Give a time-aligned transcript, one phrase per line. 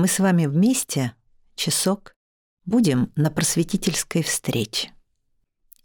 [0.00, 1.14] Мы с вами вместе
[1.56, 2.16] часок
[2.64, 4.94] будем на просветительской встрече.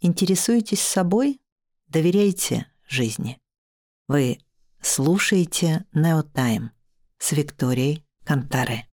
[0.00, 1.38] Интересуетесь собой?
[1.88, 3.38] Доверяете жизни?
[4.08, 4.38] Вы
[4.80, 6.72] слушаете Неотайм
[7.18, 8.88] с Викторией Кантаре.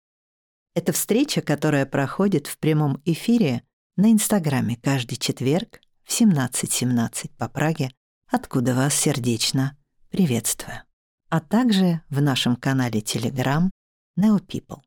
[0.76, 3.64] Это встреча, которая проходит в прямом эфире
[3.96, 7.92] на Инстаграме каждый четверг в 17.17 по Праге,
[8.28, 9.78] откуда вас сердечно
[10.10, 10.84] приветствую.
[11.30, 13.70] А также в нашем канале Telegram
[14.20, 14.82] Neo People.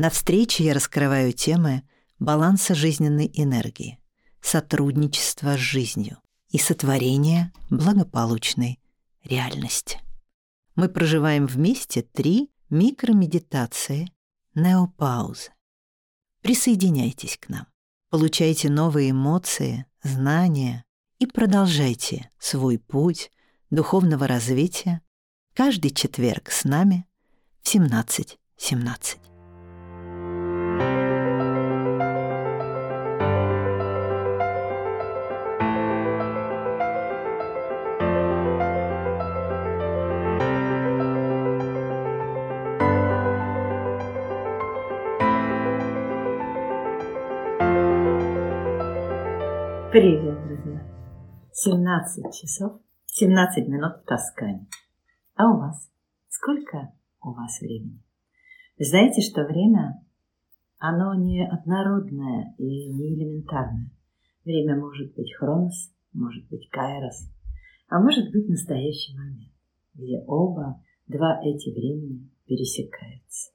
[0.00, 1.82] На встрече я раскрываю темы
[2.18, 4.00] баланса жизненной энергии,
[4.40, 6.16] сотрудничества с жизнью
[6.48, 8.80] и сотворения благополучной
[9.22, 10.00] реальности.
[10.74, 14.10] Мы проживаем вместе три микромедитации
[14.54, 15.50] неопаузы.
[16.40, 17.66] Присоединяйтесь к нам,
[18.08, 20.86] получайте новые эмоции, знания
[21.18, 23.30] и продолжайте свой путь
[23.68, 25.02] духовного развития
[25.52, 27.06] каждый четверг с нами
[27.60, 28.38] в 17.17.
[28.56, 29.29] 17.
[50.00, 50.82] Привет, друзья!
[51.52, 54.66] 17 часов, 17 минут в Тоскане.
[55.34, 55.92] А у вас?
[56.30, 58.00] Сколько у вас времени?
[58.78, 60.02] Вы знаете, что время,
[60.78, 63.90] оно не однородное и не элементарное.
[64.46, 67.30] Время может быть хронос, может быть кайрос,
[67.88, 69.52] а может быть настоящий момент,
[69.92, 73.52] где оба два эти времени пересекаются.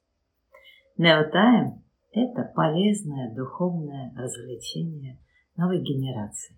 [0.96, 5.18] Неотайм– это полезное духовное развлечение–
[5.56, 6.58] новой генерации,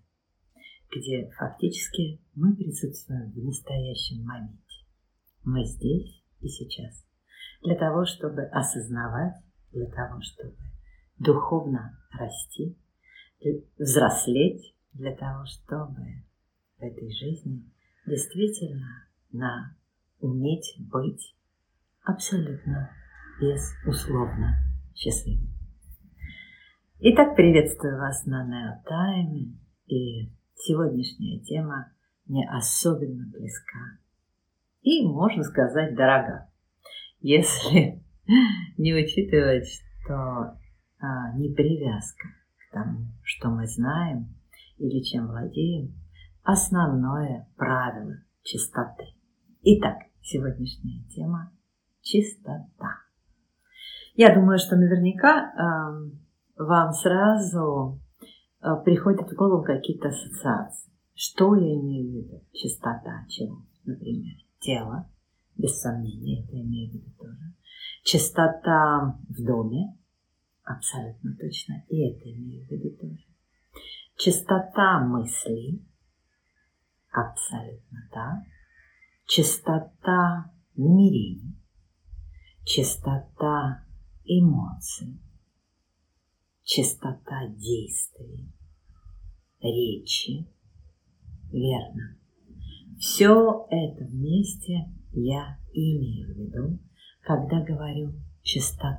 [0.90, 4.84] где фактически мы присутствуем в настоящем моменте.
[5.44, 7.04] Мы здесь и сейчас.
[7.62, 9.34] Для того, чтобы осознавать,
[9.72, 10.56] для того, чтобы
[11.18, 12.76] духовно расти,
[13.78, 16.24] взрослеть, для того, чтобы
[16.78, 17.64] в этой жизни
[18.06, 19.76] действительно на
[20.20, 21.36] уметь быть
[22.02, 22.90] абсолютно
[23.40, 24.56] безусловно
[24.94, 25.57] счастливым.
[27.00, 31.92] Итак, приветствую вас на Неотайме, и сегодняшняя тема
[32.26, 34.00] мне особенно близка
[34.82, 36.50] и, можно сказать, дорога,
[37.20, 38.02] если
[38.78, 40.58] не учитывать, что
[40.98, 44.34] а, не привязка к тому, что мы знаем
[44.78, 45.94] или чем владеем,
[46.42, 49.04] основное правило чистоты.
[49.62, 51.52] Итак, сегодняшняя тема–
[52.00, 53.02] чистота.
[54.16, 55.52] Я думаю, что наверняка
[56.58, 58.00] вам сразу
[58.60, 60.92] э, приходят в голову какие-то ассоциации.
[61.14, 62.44] Что я имею в виду?
[62.52, 63.62] Чистота чего?
[63.84, 65.10] Например, тело.
[65.56, 67.54] Без сомнения, это имею в виду тоже.
[68.04, 69.96] Чистота в доме.
[70.64, 71.84] Абсолютно точно.
[71.88, 73.24] И это имею в виду тоже.
[74.16, 75.84] Чистота мыслей.
[77.10, 78.44] Абсолютно да.
[79.26, 81.56] Чистота намерений.
[82.64, 83.84] Чистота
[84.24, 85.20] эмоций
[86.68, 88.52] чистота действий,
[89.62, 90.46] речи.
[91.50, 92.18] Верно.
[92.98, 96.78] Все это вместе я имею в виду,
[97.22, 98.12] когда говорю
[98.42, 98.98] чистота.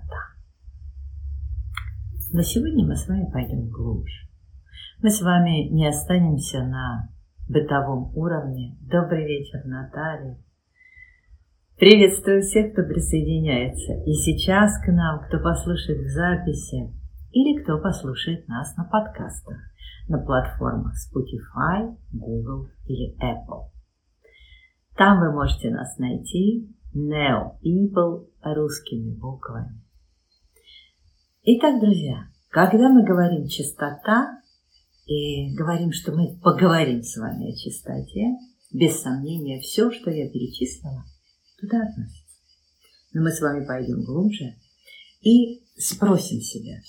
[2.34, 4.28] Но сегодня мы с вами пойдем глубже.
[5.04, 7.14] Мы с вами не останемся на
[7.48, 8.78] бытовом уровне.
[8.82, 10.40] Добрый вечер, Наталья.
[11.78, 13.94] Приветствую всех, кто присоединяется.
[14.06, 16.99] И сейчас к нам, кто послушает в записи,
[17.32, 19.58] или кто послушает нас на подкастах
[20.10, 23.70] на платформах Spotify, Google или Apple.
[24.98, 29.80] Там вы можете нас найти Neo People русскими буквами.
[31.44, 34.42] Итак, друзья, когда мы говорим чистота
[35.06, 38.36] и говорим, что мы поговорим с вами о чистоте,
[38.74, 41.04] без сомнения, все, что я перечислила,
[41.60, 42.36] туда относится.
[43.14, 44.56] Но мы с вами пойдем глубже
[45.22, 46.80] и спросим себя,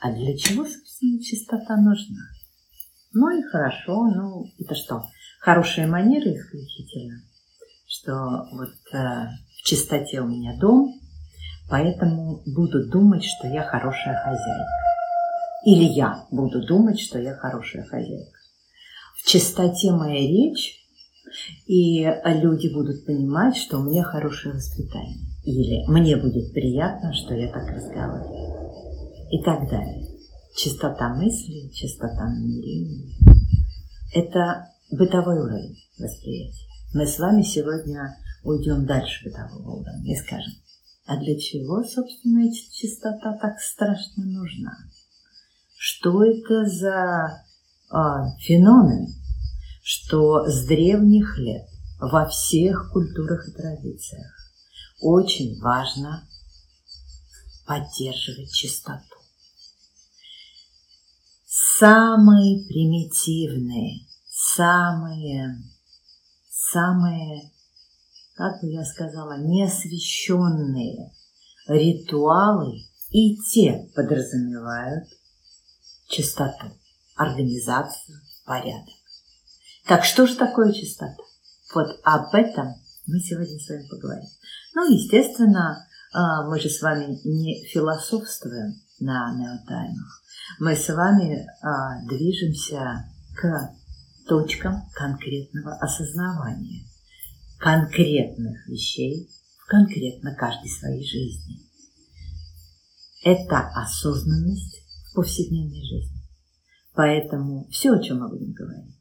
[0.00, 2.22] а для чего, собственно, чистота нужна?
[3.12, 5.04] Ну и хорошо, ну это что,
[5.40, 7.22] хорошие манеры исключительно,
[7.86, 11.00] что вот э, в чистоте у меня дом,
[11.70, 14.86] поэтому буду думать, что я хорошая хозяйка.
[15.64, 18.38] Или я буду думать, что я хорошая хозяйка.
[19.16, 20.76] В чистоте моя речь,
[21.66, 25.26] и люди будут понимать, что у меня хорошее воспитание.
[25.44, 28.55] Или мне будет приятно, что я так разговариваю
[29.30, 30.06] и так далее.
[30.56, 33.18] Чистота мысли, чистота намерений–
[34.14, 36.66] это бытовой уровень восприятия.
[36.94, 40.52] Мы с вами сегодня уйдем дальше бытового уровня и скажем,
[41.06, 44.72] А для чего, собственно, эта чистота так страшно нужна?
[45.76, 47.44] Что это за
[47.90, 49.08] а, феномен,
[49.82, 51.68] что с древних лет
[52.00, 54.32] во всех культурах и традициях
[55.00, 56.26] очень важно
[57.66, 59.15] поддерживать чистоту.
[61.78, 65.62] Самые примитивные, самые,
[66.48, 67.50] самые,
[68.34, 71.12] как бы я сказала, неосвещенные
[71.68, 72.78] ритуалы
[73.10, 75.06] и те подразумевают
[76.08, 76.72] чистоту,
[77.14, 78.94] организацию, порядок.
[79.86, 81.22] Так что же такое чистота?
[81.74, 82.74] Вот об этом
[83.06, 84.28] мы сегодня с вами поговорим.
[84.74, 90.22] Ну, естественно, а, мы же с вами не философствуем на неотаймах.
[90.58, 93.04] Мы с вами а, движемся
[93.34, 93.74] к
[94.26, 96.86] точкам конкретного осознавания,
[97.58, 99.28] конкретных вещей
[99.58, 101.60] в конкретно каждой своей жизни.
[103.22, 106.22] Это осознанность в повседневной жизни.
[106.94, 108.96] Поэтому все, о чем мы будем говорить,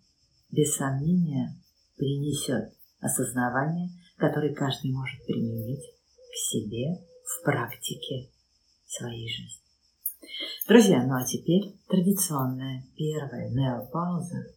[0.52, 1.56] без сомнения
[1.96, 8.32] принесет осознавание, которое каждый может применить к себе в практике
[8.88, 9.65] своей жизни.
[10.68, 14.48] Друзья, ну а теперь традиционная первая неопауза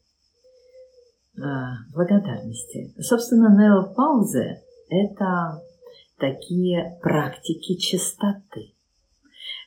[1.37, 1.41] э,
[1.93, 2.95] благодарности.
[3.01, 5.63] Собственно, неопаузы– это
[6.19, 8.75] такие практики чистоты.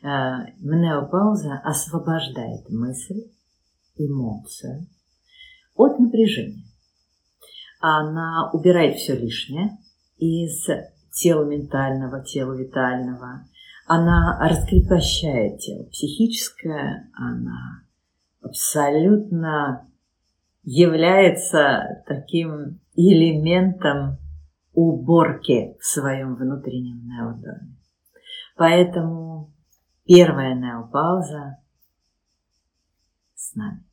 [0.03, 3.29] Э, неопауза освобождает мысль,
[3.95, 4.87] эмоцию
[5.75, 6.71] от напряжения
[7.81, 9.77] она убирает все лишнее
[10.17, 10.67] из
[11.11, 13.47] тела ментального, тела витального.
[13.85, 17.83] Она раскрепощает тело психическое, она
[18.41, 19.87] абсолютно
[20.63, 24.17] является таким элементом
[24.73, 27.75] уборки в своем внутреннем неодоме.
[28.55, 29.53] Поэтому
[30.05, 31.57] первая неопауза
[33.35, 33.83] с нами.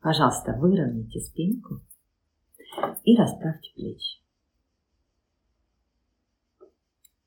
[0.00, 1.80] Пожалуйста, выровняйте спинку
[3.04, 4.21] и расправьте плечи.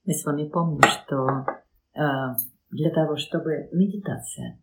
[0.06, 1.46] Мы с вами помним, что
[1.96, 2.36] э,
[2.70, 4.62] для того, чтобы медитация,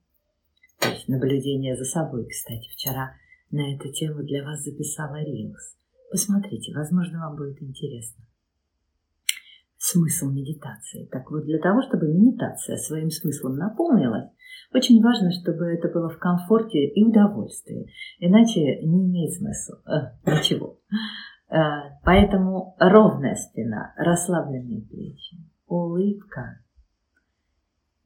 [0.78, 3.14] то есть наблюдение за собой, кстати, вчера
[3.50, 5.76] на эту тему для вас записала Рилс.
[6.12, 8.24] Посмотрите, возможно, вам будет интересно.
[9.78, 11.06] Смысл медитации.
[11.06, 14.30] Так вот, для того, чтобы медитация своим смыслом наполнилась,
[14.72, 17.90] очень важно, чтобы это было в комфорте и удовольствии,
[18.20, 20.78] иначе не имеет смысла э, ничего.
[21.52, 26.62] Э, поэтому ровная спина, расслабленные плечи, улыбка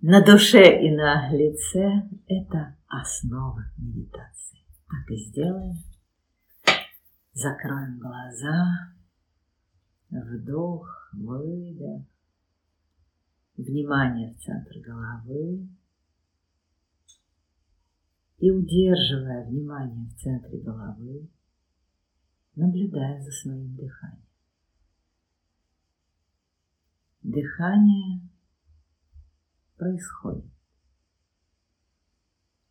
[0.03, 4.65] на душе и на лице– это основа медитации.
[4.89, 5.77] Так и сделаем.
[7.33, 8.95] Закроем глаза.
[10.11, 12.03] Вдох, выдох.
[13.57, 15.69] Внимание в центр головы
[18.39, 21.29] и удерживая внимание в центре головы,
[22.57, 24.27] наблюдая за своим дыханием.
[27.23, 28.29] Дыхание
[29.77, 30.51] происходит.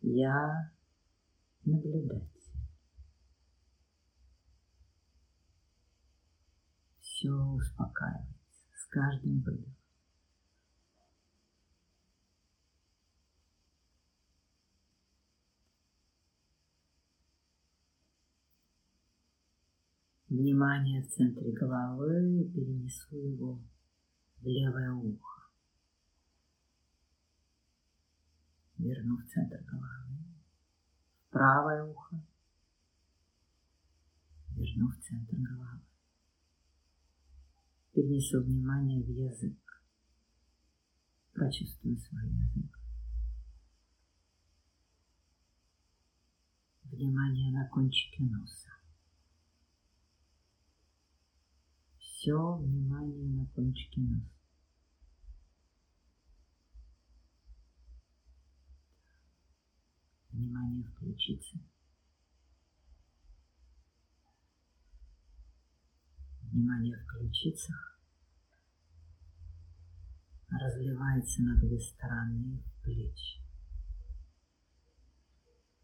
[0.02, 0.72] Я
[1.66, 2.32] наблюдатель.
[7.00, 9.75] Все успокаивается с каждым выдохом.
[20.36, 23.64] Внимание в центре головы и перенесу его
[24.38, 25.50] в левое ухо.
[28.78, 30.18] Верну в центр головы,
[31.22, 32.22] в правое ухо,
[34.56, 35.82] верну в центр головы.
[37.94, 39.58] Перенесу внимание в язык.
[41.32, 42.80] Прочувствую свой язык.
[46.84, 48.75] Внимание на кончике носа.
[52.26, 54.34] Все внимание на кончике носа.
[60.32, 61.60] Внимание в ключице.
[66.42, 68.02] Внимание в ключицах
[70.50, 73.40] разливается на две стороны плеч.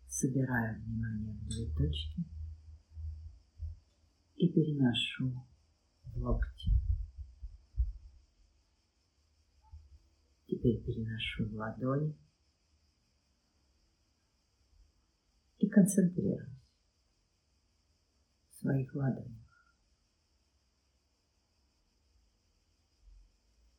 [0.08, 2.26] Собираю внимание в две точки
[4.38, 5.51] и переношу
[6.16, 6.72] локти.
[10.48, 12.18] Теперь переношу в ладони
[15.60, 16.50] и концентрируюсь
[18.50, 19.76] в своих ладонях.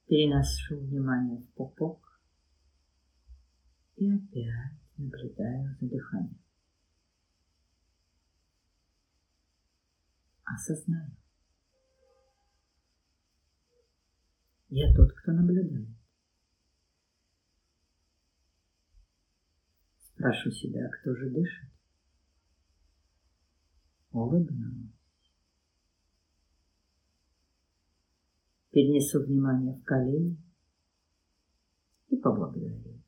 [0.07, 2.21] Переношу внимание в пупок
[3.97, 6.39] и опять наблюдаю за дыханием.
[10.45, 11.22] Осознаю.
[14.75, 15.87] Я тот, кто наблюдает.
[19.99, 21.71] Спрошу себя, кто же дышит?
[24.13, 24.89] Улыбнусь.
[28.71, 30.43] Перенесу внимание в колени
[32.09, 33.03] и поблагодарю.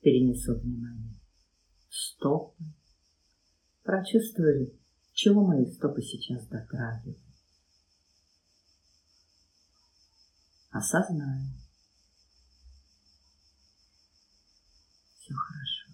[0.00, 1.20] Перенесу внимание
[1.88, 2.64] в стопы.
[3.84, 4.76] Прочувствую,
[5.12, 7.29] чего мои стопы сейчас дотрагивают.
[10.70, 11.50] Осознаю.
[15.18, 15.90] Все хорошо.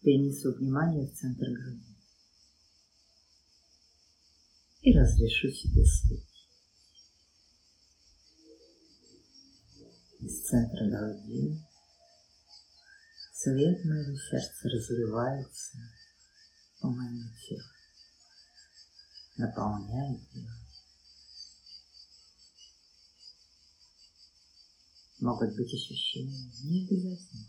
[0.00, 1.96] Перенесу внимание в центр груди.
[4.80, 6.34] И разрешу себе светить.
[10.20, 11.62] Из центра груди
[13.34, 15.78] свет моего сердца разливается
[16.80, 17.62] по моему телу,
[19.36, 20.63] наполняет его.
[25.20, 27.46] Могут быть ощущения, не обязательно.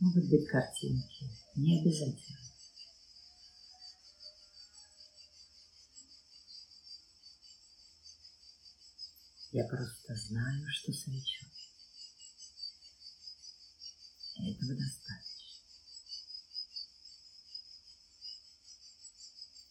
[0.00, 2.38] Могут быть картинки, не обязательно.
[9.52, 11.46] Я просто знаю, что свечу.
[14.34, 15.34] Этого достаточно.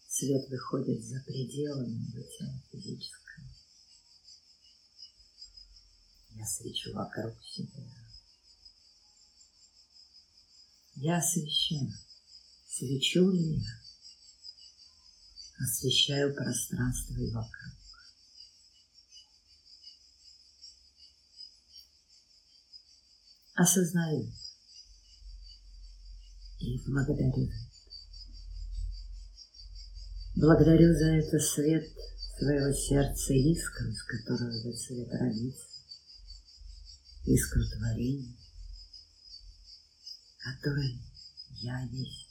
[0.07, 3.22] Свет выходит за пределы моего тела физического.
[6.43, 7.83] Я свечу вокруг себя.
[10.95, 11.89] Я освещаю.
[12.67, 13.71] Свечу ли я?
[15.63, 17.73] Освещаю пространство и вокруг.
[23.55, 24.29] Осознаю
[26.59, 27.53] и благодарю.
[30.35, 31.89] Благодарю за это свет
[32.38, 35.72] своего сердца искру, с которого этот свет родится,
[37.25, 38.35] искру творения,
[40.39, 40.99] который
[41.61, 42.29] я есть.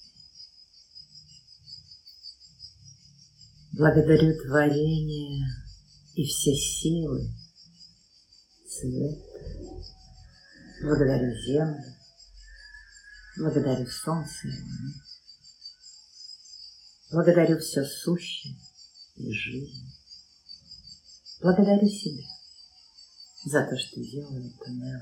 [3.73, 5.47] Благодарю творение
[6.15, 7.35] и все силы,
[8.69, 9.19] свет,
[10.83, 11.97] благодарю землю,
[13.39, 14.93] благодарю солнце и луну,
[17.13, 18.59] благодарю все сущее
[19.17, 19.91] и жизнь,
[21.41, 22.42] благодарю себя
[23.45, 25.01] за то, что делаю туннел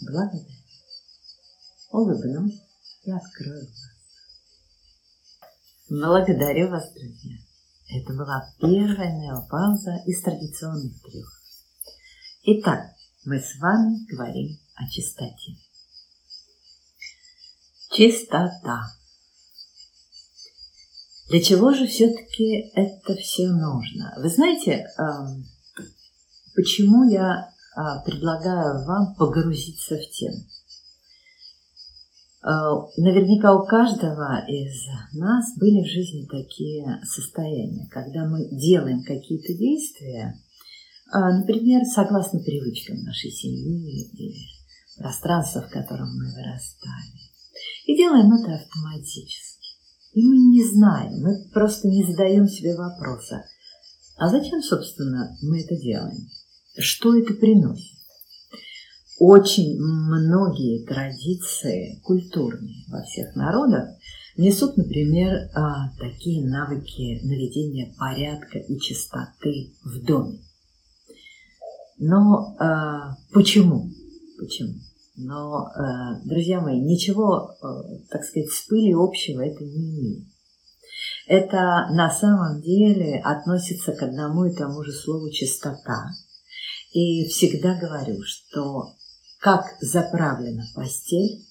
[0.00, 0.58] Благодарю
[1.90, 2.60] улыбнусь
[3.02, 3.88] и открою глаза.
[5.88, 7.36] Благодарю вас, друзья.
[7.88, 11.42] Это была первая неопауза из традиционных трех.
[12.42, 12.90] Итак,
[13.24, 15.56] мы с вами говорим о чистоте.
[17.90, 18.94] Чистота.
[21.30, 24.14] Для чего же все-таки это все нужно?
[24.18, 24.86] Вы знаете,
[26.58, 30.42] почему я а, предлагаю вам погрузиться в тему?
[32.42, 32.50] Э,
[32.96, 40.34] наверняка у каждого из нас были в жизни такие состояния, когда мы делаем какие-то действия,
[41.14, 44.34] э, например, согласно привычкам нашей семьи или
[44.98, 47.20] пространства, в котором мы вырастали.
[47.86, 49.68] И делаем это автоматически.
[50.14, 53.44] И мы не знаем, мы просто не задаем себе вопроса,
[54.16, 56.28] а зачем, собственно, мы это делаем?
[56.78, 57.98] Что это приносит?
[59.18, 63.88] очень многие традиции культурные во всех народах
[64.36, 70.38] несут, например, а, такие навыки наведения порядка и чистоты в доме.
[71.98, 73.90] Но а, почему?
[74.38, 74.74] Почему?
[75.16, 77.56] Но, а, друзья мои, ничего,
[78.10, 80.28] так сказать, с пыли общего это не имеет.
[81.26, 86.12] Это на самом деле относится к одному и тому же слову чистота.
[86.92, 88.94] И всегда говорю, что
[89.40, 91.46] как заправлена постель,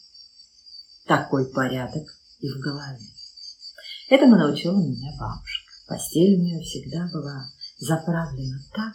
[1.06, 2.06] такой порядок
[2.40, 3.06] и в голове.
[4.10, 5.74] Этому научила меня бабушка.
[5.88, 8.94] Постель у нее всегда была заправлена так,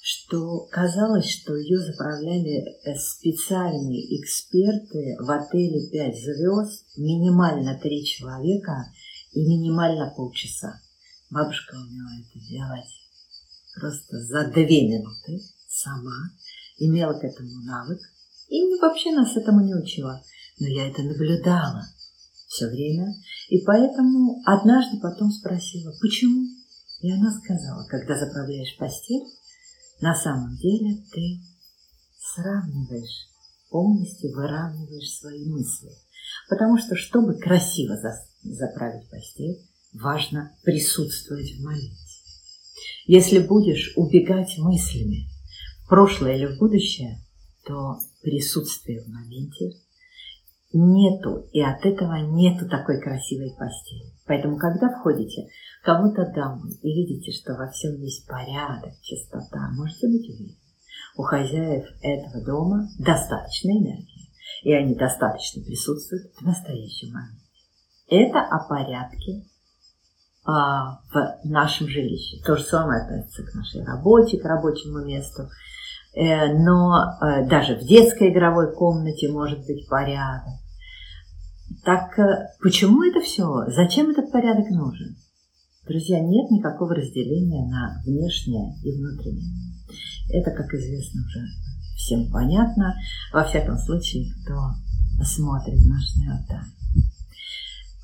[0.00, 8.92] что казалось, что ее заправляли э, специальные эксперты в отеле «Пять звезд», минимально три человека
[9.32, 10.80] и минимально полчаса.
[11.30, 12.88] Бабушка умела это делать
[13.78, 15.40] просто за две минуты
[15.82, 16.30] сама
[16.78, 18.00] имела к этому навык
[18.48, 20.22] и вообще нас этому не учила.
[20.58, 21.86] Но я это наблюдала
[22.48, 23.14] все время
[23.48, 26.46] И поэтому однажды потом спросила, почему?
[27.00, 29.24] И она сказала, когда заправляешь постель,
[30.00, 31.40] на самом деле ты
[32.34, 33.28] сравниваешь,
[33.70, 35.90] полностью выравниваешь свои мысли.
[36.48, 37.96] Потому что, чтобы красиво
[38.42, 39.58] заправить постель,
[39.92, 41.96] важно присутствовать в моменте.
[43.06, 45.28] Если будешь убегать мыслями
[45.88, 47.18] прошлое или в будущее,
[47.66, 49.72] то присутствие в моменте
[50.72, 54.12] нету, и от этого нету такой красивой постели.
[54.26, 55.48] Поэтому, когда входите
[55.82, 60.58] кому-то домой и видите, что во всем есть порядок, чистота, можете быть уверены,
[61.16, 64.30] у хозяев этого дома достаточно энергии,
[64.62, 67.48] и они достаточно присутствуют в настоящем моменте.
[68.10, 69.44] Это о порядке
[70.44, 72.42] а, в нашем жилище.
[72.44, 75.48] То же самое относится к нашей работе, к рабочему месту.
[76.14, 80.54] Э, но э, даже в детской игровой комнате может быть порядок.
[81.84, 83.66] Так э, почему это все?
[83.68, 85.16] Зачем этот порядок нужен?
[85.86, 89.52] Друзья, нет никакого разделения на внешнее и внутреннее.
[90.30, 91.46] Это, как известно, уже
[91.96, 92.94] всем понятно.
[93.32, 94.54] Во всяком случае, кто
[95.24, 96.60] смотрит наш неотдай.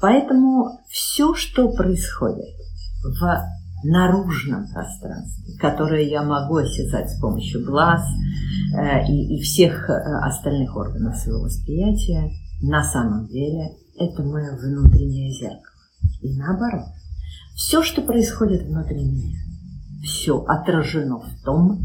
[0.00, 2.54] Поэтому все, что происходит
[3.02, 3.44] в
[3.84, 8.02] наружном пространстве, которое я могу осязать с помощью глаз
[8.76, 12.30] э, и, и всех э, остальных органов своего восприятия,
[12.62, 15.74] на самом деле это мое внутреннее зеркало.
[16.22, 16.86] И наоборот,
[17.54, 19.38] все, что происходит внутри меня,
[20.02, 21.80] все отражено в том,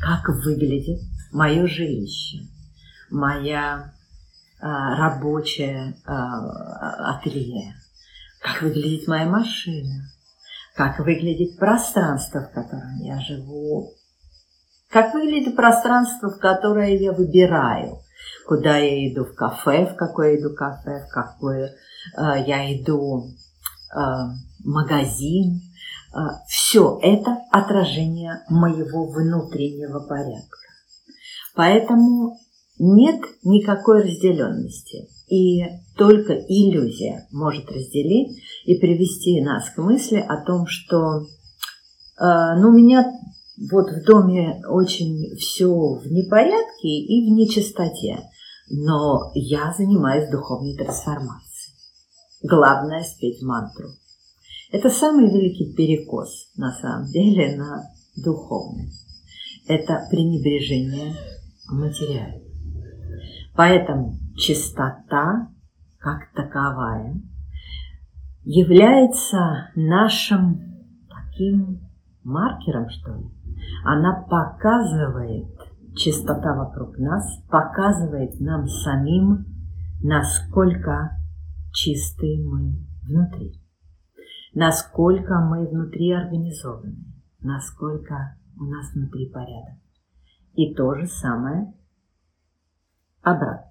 [0.00, 1.00] как выглядит
[1.32, 2.46] мое жилище,
[3.10, 3.92] моя
[4.60, 7.74] а, рабочее а, ателье,
[8.40, 10.10] как выглядит моя машина,
[10.76, 13.92] как выглядит пространство, в котором я живу,
[14.90, 18.00] как выглядит пространство, в которое я выбираю,
[18.46, 19.24] куда я иду?
[19.24, 24.00] В кафе, в какое иду кафе, в какое э, я иду э,
[24.64, 25.60] магазин.
[26.12, 30.58] Э, все это отражение моего внутреннего порядка.
[31.54, 32.36] Поэтому
[32.80, 35.08] нет никакой разделенности.
[35.28, 35.62] И
[35.96, 41.24] только иллюзия может разделить и привести нас к мысли о том, что э,
[42.58, 43.12] ну, у меня
[43.70, 48.24] вот в доме очень все в непорядке и в нечистоте,
[48.70, 51.74] но я занимаюсь духовной трансформацией.
[52.42, 53.90] Главное– спеть мантру.
[54.72, 57.82] Это самый великий перекос, на самом деле, на
[58.16, 59.06] духовность.
[59.66, 61.14] Это пренебрежение
[61.68, 62.49] материальным.
[63.54, 65.48] Поэтому чистота,
[65.98, 67.20] как таковая,
[68.44, 70.60] является нашим
[71.08, 71.80] таким
[72.24, 73.24] маркером, что ли.
[73.84, 75.48] Она показывает,
[75.94, 79.46] чистота вокруг нас, показывает нам самим,
[80.02, 81.18] насколько
[81.72, 83.52] чистые мы внутри,
[84.54, 87.04] насколько мы внутри организованы,
[87.40, 89.78] насколько у нас внутри порядок.
[90.54, 91.72] И то же самое
[93.22, 93.70] обратно.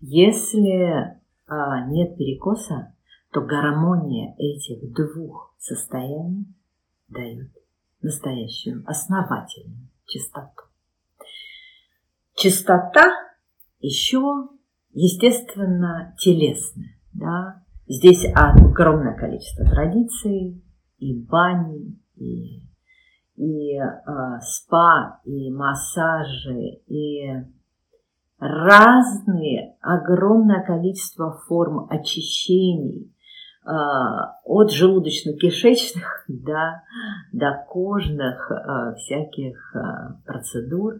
[0.00, 2.94] Если а, нет перекоса,
[3.32, 6.46] то гармония этих двух состояний
[7.08, 7.50] дает
[8.00, 10.64] настоящую, основательную чистоту.
[12.34, 13.12] Чистота
[13.80, 14.48] еще,
[14.92, 16.98] естественно, телесная.
[17.12, 17.62] Да?
[17.86, 20.62] Здесь огромное количество традиций,
[20.98, 22.62] и бани, и,
[23.36, 23.90] и э,
[24.40, 27.28] спа, и массажи, и
[28.42, 33.14] разные, огромное количество форм очищений,
[33.64, 36.82] а, от желудочно-кишечных до,
[37.32, 40.94] до кожных а, всяких а, процедур.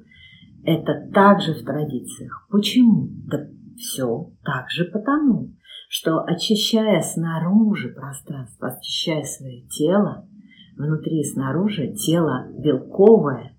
[0.65, 2.47] Это также в традициях.
[2.49, 3.09] Почему?
[3.27, 5.57] Да все так же потому,
[5.89, 10.29] что очищая снаружи пространство, очищая свое тело,
[10.77, 13.59] внутри и снаружи, тело белковое,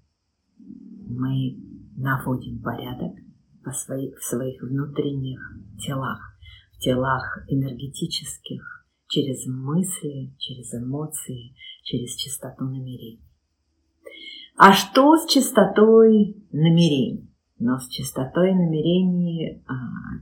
[1.06, 1.58] мы
[1.98, 3.23] наводим порядок
[3.66, 5.40] в своих, в своих внутренних
[5.80, 6.38] телах,
[6.74, 13.22] в телах энергетических, через мысли, через эмоции, через чистоту намерений.
[14.58, 17.30] А что с чистотой намерений?
[17.60, 19.74] Но с чистотой намерений а,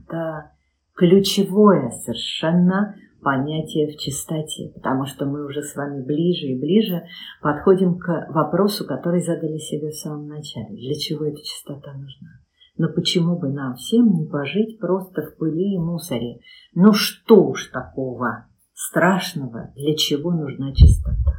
[0.02, 0.52] это
[0.94, 7.04] ключевое совершенно понятие в чистоте, потому что мы уже с вами ближе и ближе
[7.40, 10.76] подходим к вопросу, который задали себе в самом начале.
[10.76, 12.41] Для чего эта чистота нужна?
[12.76, 16.40] Но почему бы нам всем не пожить просто в пыли и мусоре?
[16.74, 21.36] Ну что уж такого страшного, для чего нужна чистота.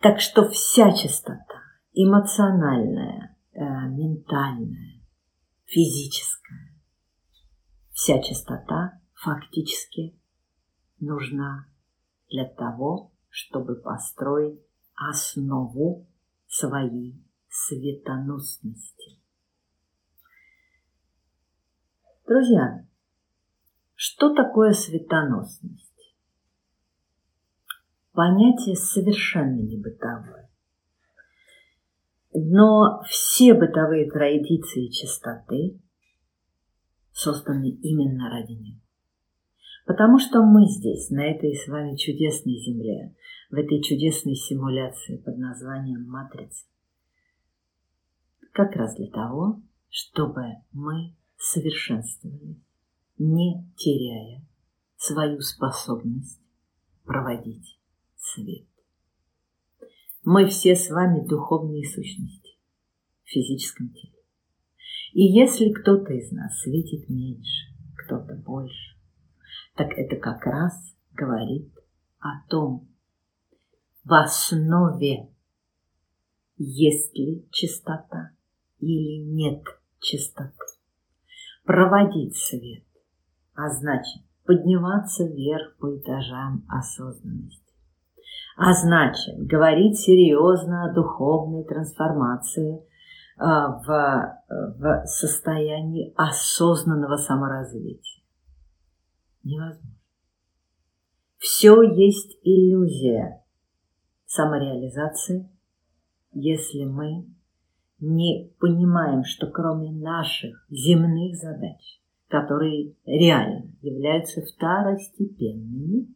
[0.00, 5.00] Так что вся чистота, эмоциональная, э, ментальная,
[5.66, 6.74] физическая,
[7.92, 10.18] вся чистота фактически
[10.98, 11.66] нужна
[12.28, 14.60] для того, чтобы построить
[14.94, 16.08] основу
[16.48, 17.22] своей
[17.66, 19.18] светоносности.
[22.26, 22.86] Друзья,
[23.94, 26.14] что такое светоносность?
[28.12, 30.50] Понятие совершенно не бытовое.
[32.34, 35.80] Но все бытовые традиции чистоты
[37.12, 38.80] созданы именно ради него.
[39.86, 43.14] Потому что мы здесь, на этой с вами чудесной земле,
[43.50, 46.71] в этой чудесной симуляции под названием «Матрица»,
[48.52, 52.62] как раз для того, чтобы мы совершенствовались,
[53.18, 54.46] не теряя
[54.96, 56.40] свою способность
[57.04, 57.78] проводить
[58.16, 58.66] свет.
[60.24, 62.56] Мы все с вами духовные сущности
[63.24, 64.12] в физическом теле.
[65.12, 68.96] И если кто-то из нас светит меньше, кто-то больше,
[69.74, 70.72] так это как раз
[71.12, 71.72] говорит
[72.18, 72.88] о том,
[74.04, 75.28] в основе
[76.56, 78.30] есть ли чистота
[78.82, 79.62] или нет
[80.00, 80.52] чистоты.
[81.64, 82.84] Проводить свет,
[83.54, 87.60] а значит подниматься вверх по этажам осознанности.
[88.56, 92.84] А значит, говорить серьезно о духовной трансформации
[93.38, 98.24] а, в, в состоянии осознанного саморазвития.
[99.44, 99.96] Невозможно.
[101.38, 103.42] Все есть иллюзия
[104.26, 105.48] самореализации,
[106.32, 107.26] если мы
[108.02, 116.08] не понимаем, что кроме наших земных задач, которые реально являются второстепенными,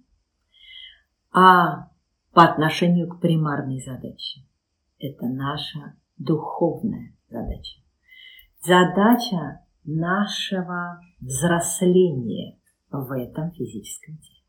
[1.32, 1.90] а
[2.32, 4.42] по отношению к примарной задаче.
[4.98, 7.80] Это наша духовная задача.
[8.62, 12.58] Задача нашего взросления
[12.90, 14.42] в этом физическом теле.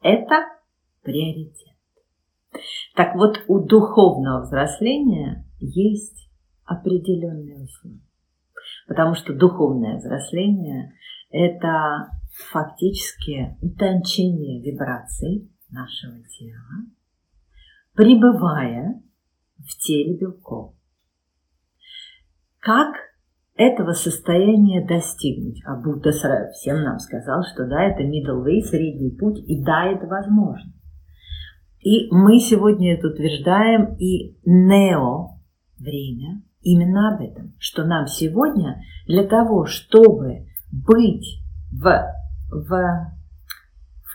[0.00, 0.46] Это
[1.02, 1.76] приоритет.
[2.94, 6.31] Так вот, у духовного взросления есть
[6.64, 8.00] определенные условия.
[8.86, 10.94] Потому что духовное взросление–
[11.30, 12.10] это
[12.50, 16.86] фактически утончение вибраций нашего тела,
[17.94, 19.02] пребывая
[19.58, 20.74] в теле белков.
[22.58, 22.94] Как
[23.54, 25.62] этого состояния достигнуть?
[25.64, 26.10] А Будда
[26.52, 30.72] всем нам сказал, что да, это middle way, средний путь, и да, это возможно.
[31.80, 35.40] И мы сегодня это утверждаем, и нео
[35.78, 42.14] время именно об этом, что нам сегодня для того, чтобы быть в,
[42.50, 43.06] в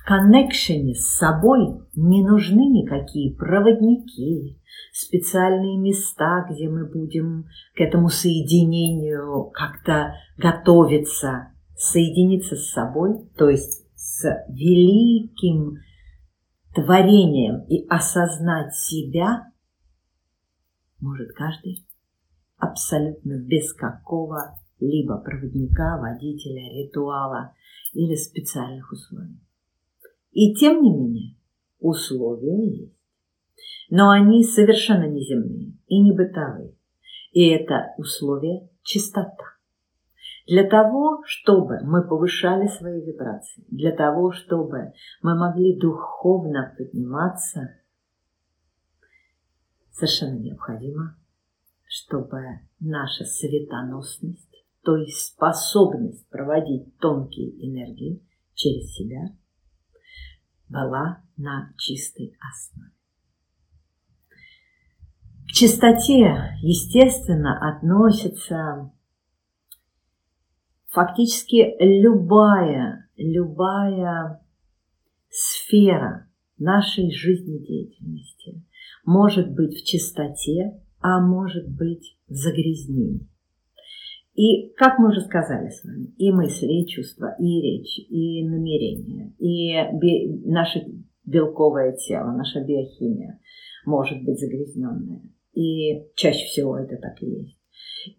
[0.06, 4.60] коннекшене с собой не нужны никакие проводники,
[4.94, 13.86] специальные места, где мы будем к этому соединению как-то готовиться, соединиться с собой, то есть
[13.96, 15.78] с великим
[16.74, 19.52] творением и осознать себя
[21.00, 21.87] может каждый
[22.58, 27.54] абсолютно без какого-либо проводника, водителя, ритуала
[27.94, 29.40] или специальных условий.
[30.32, 31.36] И тем не менее,
[31.80, 32.98] условия есть.
[33.90, 36.76] Но они совершенно неземные и не бытовые.
[37.32, 39.58] И это условие чистота.
[40.48, 47.82] Для того, чтобы мы повышали свои вибрации, для того, чтобы мы могли духовно подниматься,
[49.92, 51.18] совершенно необходимо,
[51.88, 52.44] чтобы
[52.80, 58.22] наша светоносность, то есть способность проводить тонкие энергии
[58.54, 59.36] через себя–
[60.70, 62.92] была на чистой основе.
[65.48, 68.92] К чистоте, естественно, относится
[70.88, 74.42] фактически любая, любая
[75.30, 78.64] сфера нашей жизнедеятельности
[79.06, 83.28] может быть в чистоте, а может быть в загрязнении.
[84.34, 89.34] И, как мы уже сказали с вами, и мысли, и чувства, и речь, и намерения,
[89.40, 90.86] и наше
[91.26, 93.40] белковое тело, наша биохимия
[93.86, 95.24] может быть загрязненная.
[95.54, 97.58] И чаще всего это так и есть.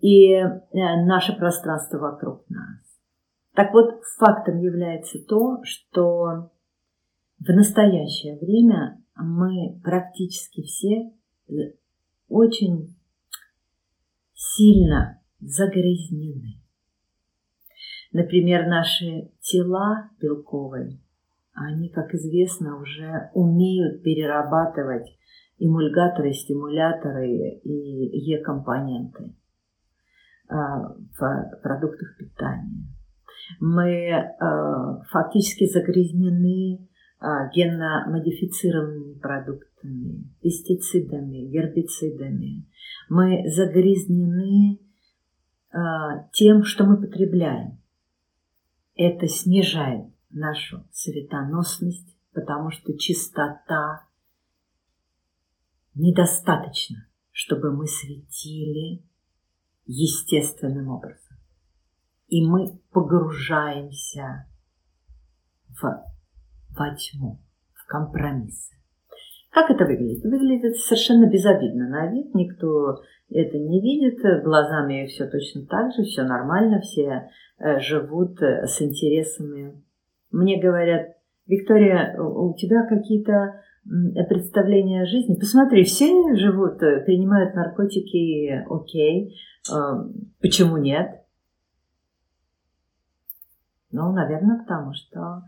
[0.00, 2.80] И э, наше пространство вокруг нас.
[3.54, 6.50] Так вот, фактом является то, что
[7.38, 11.12] в настоящее время мы практически все
[11.48, 11.74] э,
[12.28, 12.96] очень
[14.34, 16.60] сильно загрязнены.
[18.12, 21.00] Например, наши тела белковые,
[21.52, 25.18] они, как известно, уже умеют перерабатывать
[25.58, 29.34] эмульгаторы, стимуляторы и Е-компоненты
[30.48, 32.88] а, в продуктах питания.
[33.60, 34.26] Мы э,
[35.10, 36.87] фактически загрязнены
[37.20, 42.66] генно-модифицированными продуктами, пестицидами, гербицидами.
[43.08, 44.78] Мы загрязнены
[45.72, 45.78] э,
[46.32, 47.80] тем, что мы потребляем.
[48.94, 54.06] Это снижает нашу светоносность, потому что чистота
[55.94, 59.04] недостаточно, чтобы мы светили
[59.86, 61.36] естественным образом.
[62.28, 64.46] И мы погружаемся
[65.80, 66.04] в,
[66.78, 67.40] во тьму,
[67.74, 68.74] в компромиссы.
[69.50, 70.24] Как это выглядит?
[70.24, 76.22] Выглядит совершенно безобидно на вид, никто это не видит, глазами все точно так же, все
[76.22, 79.82] нормально, все э, живут э, с интересами.
[80.30, 83.62] Мне говорят, Виктория, у тебя какие-то
[84.28, 85.34] представления о жизни.
[85.34, 89.34] Посмотри, все живут, э, принимают наркотики, окей,
[90.40, 91.22] почему нет?
[93.90, 95.42] Ну, наверное, потому что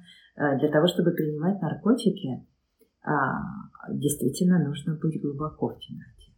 [0.58, 2.46] для того, чтобы принимать наркотики,
[3.02, 3.42] а,
[3.90, 6.32] действительно нужно быть глубоко в темноте.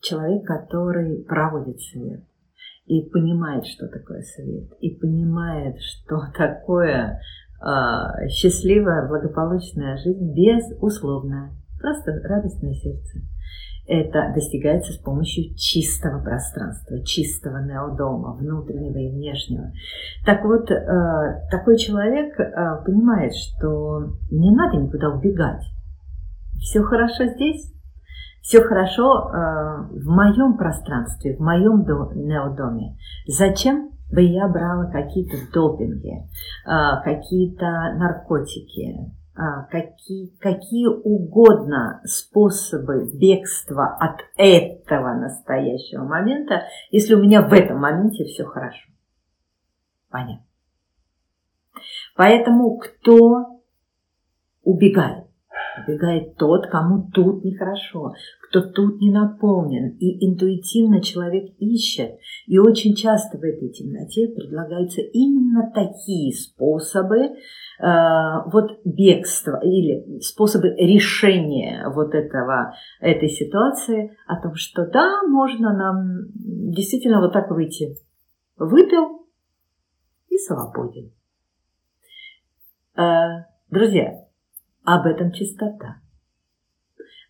[0.00, 2.24] Человек, который проводит свет
[2.86, 7.20] и понимает, что такое свет, и понимает, что такое
[7.60, 13.20] а, счастливая, благополучная жизнь, безусловная, просто радостное сердце–
[13.86, 19.72] это достигается с помощью чистого пространства, чистого неодома, внутреннего и внешнего.
[20.24, 25.64] Так вот, э, такой человек э, понимает, что не надо никуда убегать.
[26.60, 27.72] Все хорошо здесь,
[28.40, 32.96] все хорошо э, в моем пространстве, в моем неодоме.
[33.26, 36.28] Зачем бы я брала какие-то допинги,
[37.02, 39.10] какие-то наркотики,
[39.70, 48.24] какие, какие угодно способы бегства от этого настоящего момента, если у меня в этом моменте
[48.24, 48.88] все хорошо.
[50.10, 50.44] Понятно.
[52.16, 53.60] Поэтому кто
[54.62, 55.26] убегает?
[55.86, 59.96] Убегает тот, кому тут нехорошо, кто тут не наполнен.
[59.96, 62.18] И интуитивно человек ищет.
[62.46, 67.36] И очень часто в этой темноте предлагаются именно такие способы
[67.82, 76.26] вот бегства или способы решения вот этого, этой ситуации о том, что да, можно нам
[76.34, 77.96] действительно вот так выйти.
[78.56, 79.26] Выпил
[80.28, 81.12] и свободен.
[82.94, 84.12] Э, друзья,
[84.84, 85.96] об этом чистота.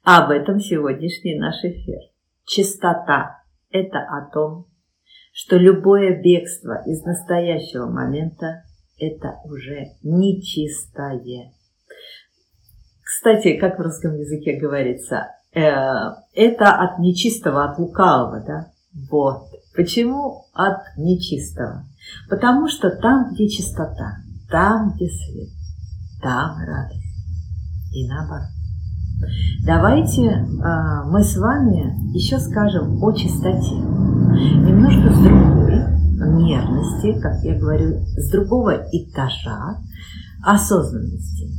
[0.04, 1.98] Об этом сегодняшний наш эфир.
[2.44, 4.66] Чистота– это о том,
[5.32, 8.64] что любое бегство из настоящего момента–
[8.98, 11.52] это уже нечистое.
[13.02, 15.60] Кстати, как в русском языке говорится, э,
[16.34, 18.66] это от нечистого, от лукавого, да?
[19.10, 19.48] Вот.
[19.74, 21.84] Почему от нечистого?
[22.28, 24.16] Потому что там, где чистота,
[24.50, 25.48] там, где свет,
[26.22, 27.02] там радость
[27.92, 28.48] и наоборот.
[29.64, 33.74] Давайте э, мы с вами еще скажем о чистоте.
[33.76, 35.91] Немножко с другой
[36.26, 39.78] нервности, как я говорю, с другого этажа
[40.42, 41.50] осознанности.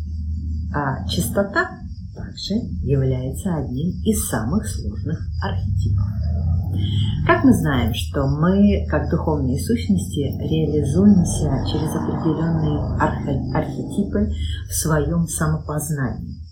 [0.73, 1.79] А чистота
[2.15, 6.05] также является одним из самых сложных архетипов.
[7.25, 12.79] Как мы знаем, что мы, как духовные сущности, реализуемся через определенные
[13.55, 14.31] архетипы
[14.67, 16.43] в своем самопознании.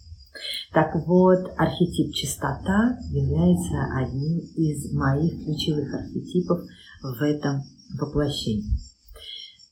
[0.73, 6.61] Так вот, архетип чистота является одним из моих ключевых архетипов
[7.01, 7.63] в этом
[7.99, 8.79] воплощении.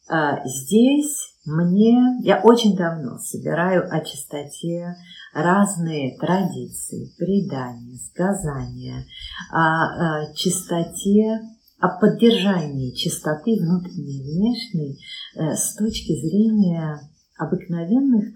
[0.10, 4.96] А, здесь мне, я очень давно собираю о чистоте
[5.34, 9.06] разные традиции, предания, сказания,
[9.52, 11.40] о, чистоте,
[11.80, 15.00] о поддержании чистоты внутренней и внешней
[15.36, 17.00] э, с точки зрения
[17.38, 18.36] обыкновенных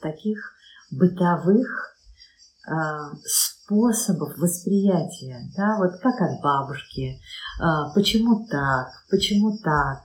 [0.00, 0.54] таких
[0.90, 1.93] бытовых
[3.26, 7.20] способов восприятия, да, вот как от бабушки,
[7.60, 10.04] э, почему так, почему так,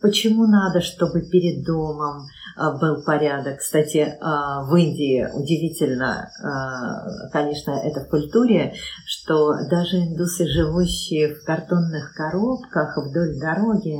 [0.00, 3.58] Почему надо, чтобы перед домом а, был порядок?
[3.58, 8.74] Кстати, а, в Индии удивительно, а, конечно, это в культуре,
[9.06, 13.98] что даже индусы, живущие в картонных коробках вдоль дороги,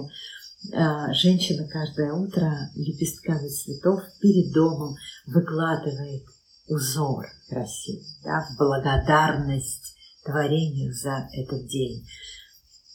[1.12, 6.24] женщина каждое утро лепестками цветов перед домом выкладывает
[6.68, 12.04] узор красивый, да, благодарность творению за этот день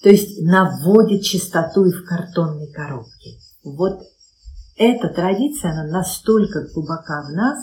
[0.03, 3.39] то есть наводит чистоту и в картонной коробке.
[3.63, 4.01] Вот
[4.75, 7.57] эта традиция, она настолько глубока в нас,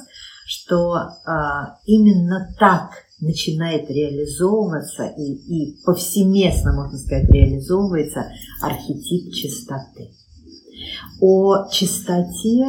[0.46, 8.25] что а, именно так начинает реализовываться и, и повсеместно, можно сказать, реализовывается
[8.62, 10.11] архетип чистоты.
[11.20, 12.64] О чистоте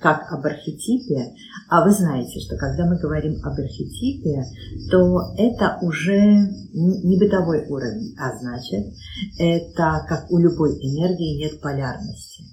[0.00, 1.34] как об архетипе,
[1.70, 4.44] а вы знаете, что когда мы говорим об архетипе,
[4.90, 6.18] то это уже
[6.74, 8.92] не бытовой уровень, а значит,
[9.38, 12.44] это как у любой энергии нет полярности.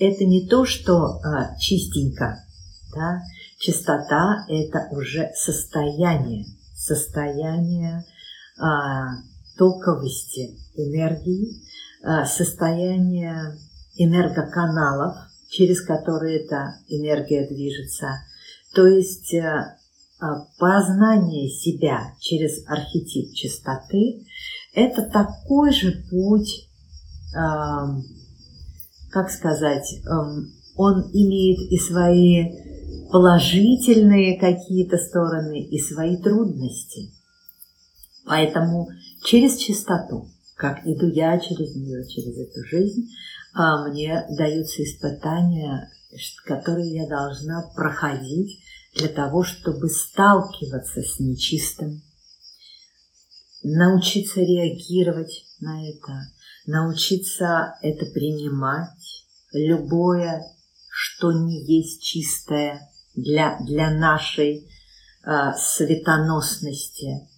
[0.00, 2.40] Это не то, что а, чистенько,
[2.92, 3.22] да?
[3.58, 8.04] чистота– это уже состояние, состояние
[8.58, 9.14] а,
[9.56, 11.62] токовости энергии,
[12.02, 13.56] а, состояние
[13.94, 15.16] энергоканалов,
[15.50, 18.08] через которые эта энергия движется.
[18.76, 19.76] То есть э,
[20.20, 24.26] а, познание себя через архетип чистоты–
[24.74, 26.68] это такой же путь,
[29.10, 32.50] как сказать, эм, он имеет и свои
[33.10, 37.10] положительные какие-то стороны, и свои трудности.
[38.26, 38.88] Поэтому
[39.24, 43.08] через чистоту, как иду я через нее, через эту жизнь,
[43.54, 45.90] а мне даются испытания,
[46.44, 48.60] которые я должна проходить
[48.96, 52.02] для того, чтобы сталкиваться с нечистым,
[53.62, 56.12] научиться реагировать на это,
[56.66, 60.42] научиться это принимать, любое,
[60.88, 64.66] что не есть чистое для, для нашей
[65.24, 67.28] э, светоносности.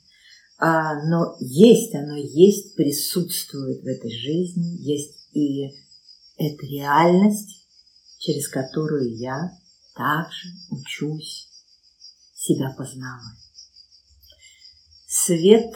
[0.60, 5.70] А, но есть оно, есть, присутствует в этой жизни, есть и
[6.36, 7.66] это реальность,
[8.18, 9.52] через которую я
[9.94, 11.47] также учусь
[12.38, 13.36] себя познавать.
[15.08, 15.74] Свет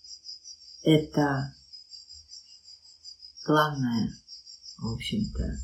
[0.84, 1.54] –это
[3.44, 4.14] главное,
[4.78, 5.58] в общем-то,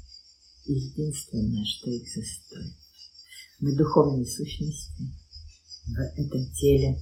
[0.64, 2.74] единственное, что экзистует.
[3.60, 5.14] Мы духовные сущности
[5.86, 7.00] в этом теле.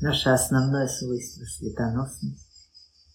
[0.00, 2.68] Наше основное свойство– светоносность,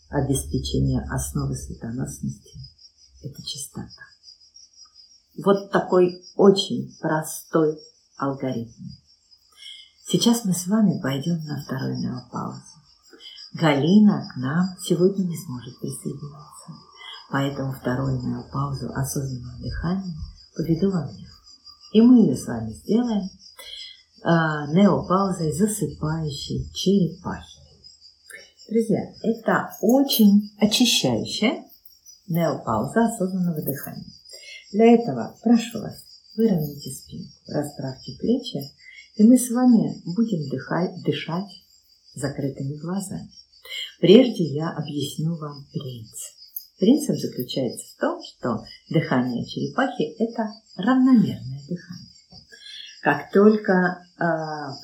[0.09, 2.59] обеспечение основы светоносности–
[3.21, 4.03] это чистота.
[5.43, 7.79] Вот такой очень простой
[8.17, 8.83] алгоритм.
[10.11, 12.63] Сейчас мы с вами пойдем на вторую неопаузу.
[13.53, 16.73] Галина к нам сегодня не сможет присоединиться,
[17.29, 20.15] поэтому вторую неопаузу осознанного дыхания
[20.55, 21.27] поведу вам я.
[21.93, 27.59] И мы ее с вами сделаем э, неопаузой засыпающей черепахи.
[28.67, 31.65] Друзья, это очень очищающая
[32.27, 34.11] неопауза осознанного дыхания.
[34.71, 36.03] Для этого прошу вас,
[36.35, 38.71] выровняйте спинку, расправьте плечи,
[39.19, 41.51] и мы с вами будем дыхать, дышать
[42.15, 43.29] закрытыми глазами.
[43.99, 46.35] Прежде я объясню вам принцип.
[46.79, 52.07] Принцип заключается в том, что дыхание черепахи– это равномерное дыхание.
[53.01, 54.23] Как только э,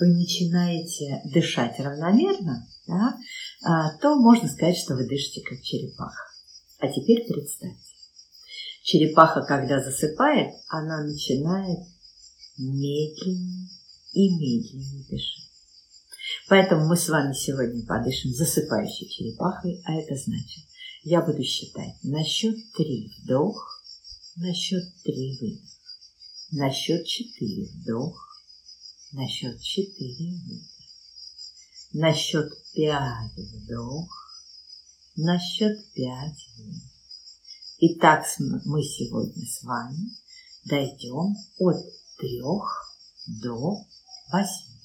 [0.01, 6.25] вы начинаете дышать равномерно, да, э, то можно сказать, что вы дышите как черепаха.
[6.79, 7.93] А теперь представьте,
[8.83, 11.79] черепаха, когда засыпает, она начинает
[12.57, 13.74] медленнее
[14.15, 15.45] и медленнее дышать.
[16.47, 20.63] Поэтому мы с вами сегодня подышим засыпающей черепахой, а это значит,
[21.03, 23.83] я буду считать на счет три вдох,
[24.37, 25.69] на счет три выдох,
[26.51, 28.41] на счет четыре вдох,
[29.11, 30.67] на счет четыре выдох,
[31.93, 34.09] на счет пять вдох,
[35.15, 36.83] на счет пять выдох.
[37.79, 40.09] Итак, мы сегодня с вами
[40.63, 41.85] дойдем от
[42.17, 42.95] трех
[43.27, 43.85] до
[44.31, 44.75] восьми.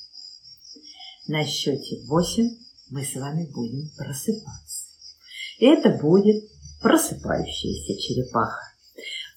[1.29, 2.59] На счете восемь
[2.91, 4.87] мы с вами будем просыпаться.
[5.59, 6.45] И это будет
[6.81, 8.73] просыпающаяся черепаха.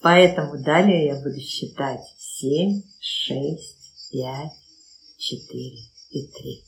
[0.01, 4.51] Поэтому далее я буду считать семь, шесть, пять,
[5.17, 6.63] четыре и три.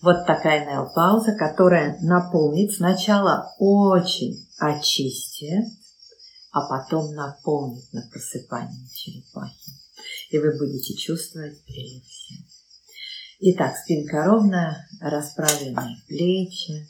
[0.00, 5.64] Вот такая неопауза, которая наполнит сначала очень очистит,
[6.52, 9.72] а потом наполнит на просыпание черепахи.
[10.30, 12.38] И вы будете чувствовать прилив сил.
[13.40, 16.88] Итак, спинка ровная, расправленные плечи.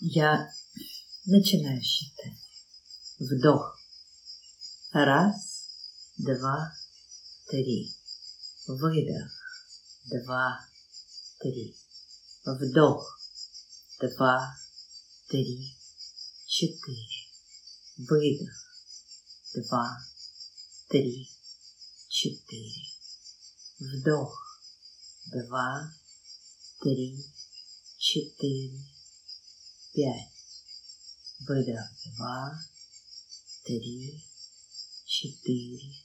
[0.00, 0.48] Я
[1.24, 2.38] начинаю считать.
[3.18, 3.80] Вдох.
[4.92, 5.70] Раз,
[6.18, 6.72] два,
[7.48, 7.90] три.
[8.68, 9.32] Выдох.
[10.10, 10.60] Два,
[11.40, 11.74] три.
[12.44, 13.18] Вдох.
[13.98, 14.54] Два,
[15.28, 15.74] три,
[16.46, 17.26] четыре.
[17.96, 18.63] Выдох.
[19.54, 19.98] Два,
[20.88, 21.30] три,
[22.08, 22.82] четыре.
[23.78, 24.60] Вдох.
[25.26, 25.92] Два,
[26.80, 27.24] три,
[27.98, 28.84] четыре,
[29.94, 30.32] пять.
[31.46, 31.90] Выдох.
[32.04, 32.58] Два,
[33.64, 34.22] три,
[35.06, 36.04] четыре,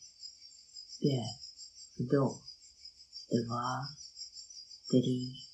[1.01, 1.41] пять,
[1.97, 2.41] вдох,
[3.29, 3.85] два,
[4.87, 5.45] три,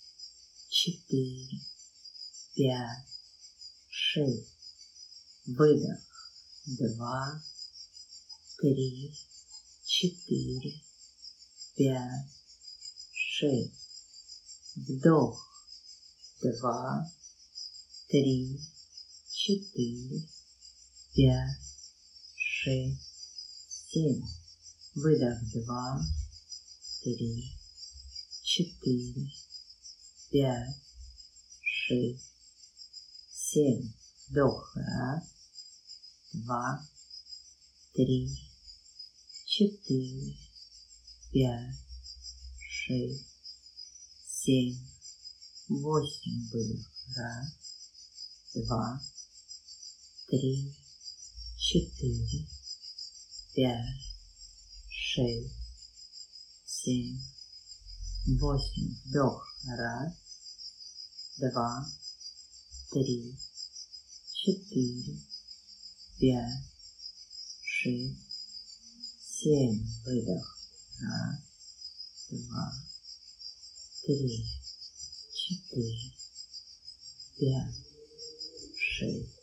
[0.69, 1.61] четыре,
[2.53, 3.07] пять,
[3.89, 4.53] шесть,
[5.47, 5.99] выдох,
[6.65, 7.43] два,
[8.57, 9.13] три,
[9.85, 10.81] четыре,
[11.75, 12.29] пять,
[13.11, 13.73] шесть,
[14.75, 15.37] вдох,
[16.41, 17.05] два,
[18.07, 18.59] три,
[19.29, 20.27] четыре,
[21.13, 21.59] пять,
[22.37, 23.01] шесть,
[23.89, 24.23] семь,
[24.95, 26.01] выдох, два,
[27.03, 27.51] три,
[28.41, 29.31] четыре,
[30.31, 30.81] пять,
[31.61, 32.31] шесть,
[33.31, 33.91] семь,
[34.29, 35.23] вдох, раз,
[36.31, 36.85] два,
[37.93, 38.44] три,
[39.57, 40.35] четыре,
[41.31, 41.79] пять,
[42.59, 43.25] шесть,
[44.27, 44.77] семь,
[45.69, 47.53] восемь, выдох, раз,
[48.53, 49.01] два,
[50.27, 50.75] три,
[51.57, 52.45] четыре,
[53.53, 54.03] пять,
[54.89, 55.55] шесть,
[56.65, 57.17] семь,
[58.37, 60.13] восемь, вдох, раз,
[61.37, 61.89] два,
[62.91, 63.39] три,
[64.33, 65.17] четыре,
[66.19, 66.61] пять,
[67.63, 68.24] шесть,
[69.45, 70.57] семь, выдох,
[71.01, 71.37] раз,
[72.31, 72.73] два,
[74.01, 74.43] три,
[75.35, 76.11] четыре,
[77.37, 77.75] пять,
[78.75, 79.37] шесть,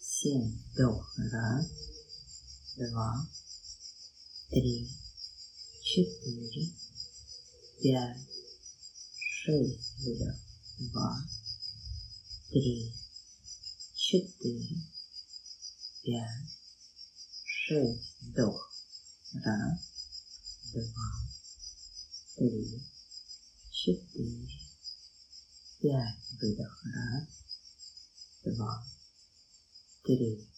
[0.00, 1.66] семь, вдох, раз,
[2.78, 3.28] два,
[4.48, 4.88] три,
[5.82, 6.72] четыре,
[7.82, 8.26] пять,
[9.18, 10.36] шесть, выдох,
[10.78, 11.22] два,
[12.48, 12.90] три,
[13.94, 14.78] четыре,
[16.02, 16.48] пять,
[17.44, 18.73] шесть, вдох,
[19.42, 21.28] раз, два,
[22.36, 22.82] три,
[23.72, 24.48] четыре,
[25.80, 27.28] пять, выдох, раз,
[28.44, 28.86] два,
[30.04, 30.48] три,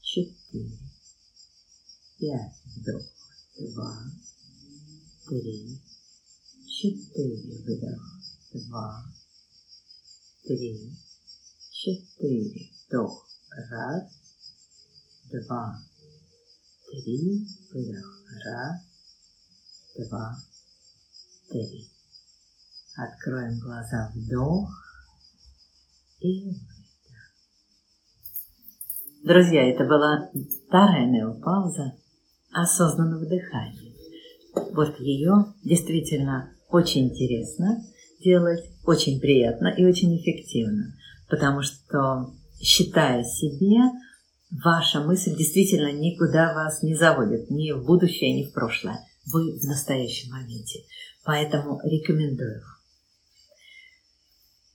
[0.00, 0.78] четыре,
[2.18, 3.04] пять, вдох,
[3.58, 4.04] два,
[5.26, 5.82] три,
[6.66, 8.02] четыре, выдох,
[8.52, 9.12] два,
[10.44, 10.96] три,
[11.72, 14.12] четыре, вдох, раз,
[15.24, 15.87] два,
[16.90, 18.80] три, выдох, раз,
[20.08, 20.36] два,
[21.50, 21.88] три.
[22.96, 24.70] Откроем глаза, вдох
[26.20, 26.58] и выдох.
[29.24, 30.30] Друзья, это была
[30.66, 31.94] вторая неопауза
[32.52, 33.92] осознанного дыхания.
[34.72, 37.84] Вот ее действительно очень интересно
[38.20, 40.94] делать, очень приятно и очень эффективно,
[41.28, 43.78] потому что, считая себе,
[44.50, 48.98] ваша мысль действительно никуда вас не заводит, ни в будущее, ни в прошлое.
[49.26, 50.84] Вы в настоящем моменте.
[51.24, 52.62] Поэтому рекомендую.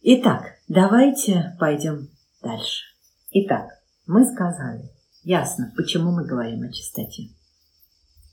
[0.01, 2.09] Итак, давайте пойдем
[2.41, 2.83] дальше.
[3.31, 3.69] Итак,
[4.05, 4.91] мы сказали,
[5.23, 7.29] ясно, почему мы говорим о чистоте.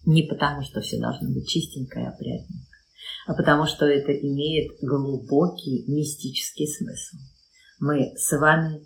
[0.05, 2.77] Не потому, что все должно быть чистенько и опрятненько,
[3.27, 7.17] а потому, что это имеет глубокий мистический смысл.
[7.79, 8.85] Мы с вами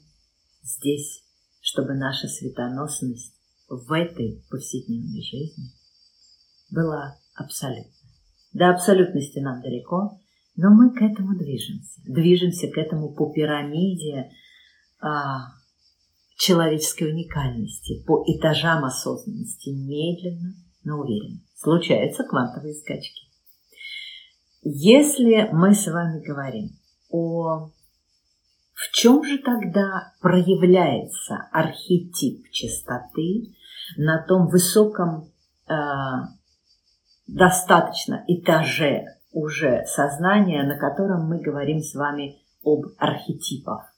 [0.63, 1.24] здесь,
[1.65, 3.35] чтобы наша светоносность
[3.71, 5.73] в этой повседневной жизни
[6.71, 7.91] была абсолютной.
[8.53, 10.21] До абсолютности нам далеко,
[10.57, 12.03] но мы к этому движемся.
[12.05, 14.31] Движемся к этому по пирамиде
[15.01, 15.55] а,
[16.37, 20.55] человеческой уникальности, по этажам осознанности, медленно,
[20.85, 21.41] но уверенно.
[21.57, 23.23] Случаются квантовые скачки.
[24.61, 26.77] Если мы с вами говорим
[27.09, 27.71] о
[28.89, 33.55] в чем же тогда проявляется архетип чистоты
[33.97, 35.33] на том высоком
[35.67, 35.75] э,
[37.27, 43.93] достаточно этаже уже сознания, на котором мы говорим с вами об архетипах?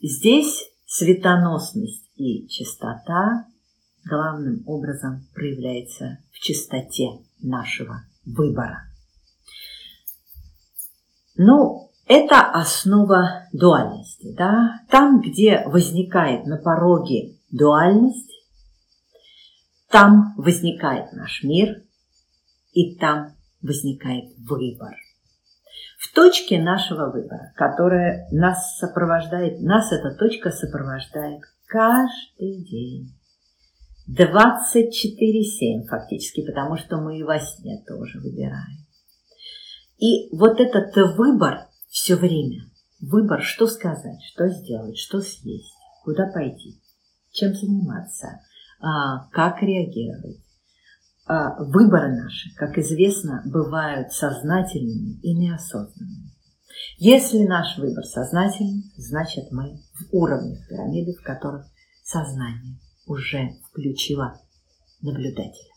[0.00, 3.46] Здесь Светоносность и чистота
[4.08, 8.84] главным образом проявляется в чистоте нашего выбора.
[11.36, 14.34] Ну, это основа дуальности.
[14.36, 14.80] Да?
[14.90, 18.32] Там, где возникает на пороге дуальность,
[19.90, 21.82] там возникает наш мир,
[22.72, 24.94] и там возникает выбор
[25.98, 33.12] в точке нашего выбора, которая нас сопровождает, нас эта точка сопровождает каждый день.
[34.08, 38.86] 24-7 фактически, потому что мы и во сне тоже выбираем.
[39.98, 41.66] И вот этот выбор
[41.96, 42.70] все время,
[43.00, 45.72] выбор, что сказать, что сделать, что съесть,
[46.04, 46.78] куда пойти,
[47.30, 48.38] чем заниматься,
[48.80, 50.36] а, как реагировать,
[51.26, 56.32] а, выборы наши, как известно, бывают сознательными и неосознанными.
[56.98, 61.64] Если наш выбор сознательный, значит мы в уровнях пирамиды, в которых
[62.04, 64.38] сознание уже включило
[65.00, 65.72] наблюдателя.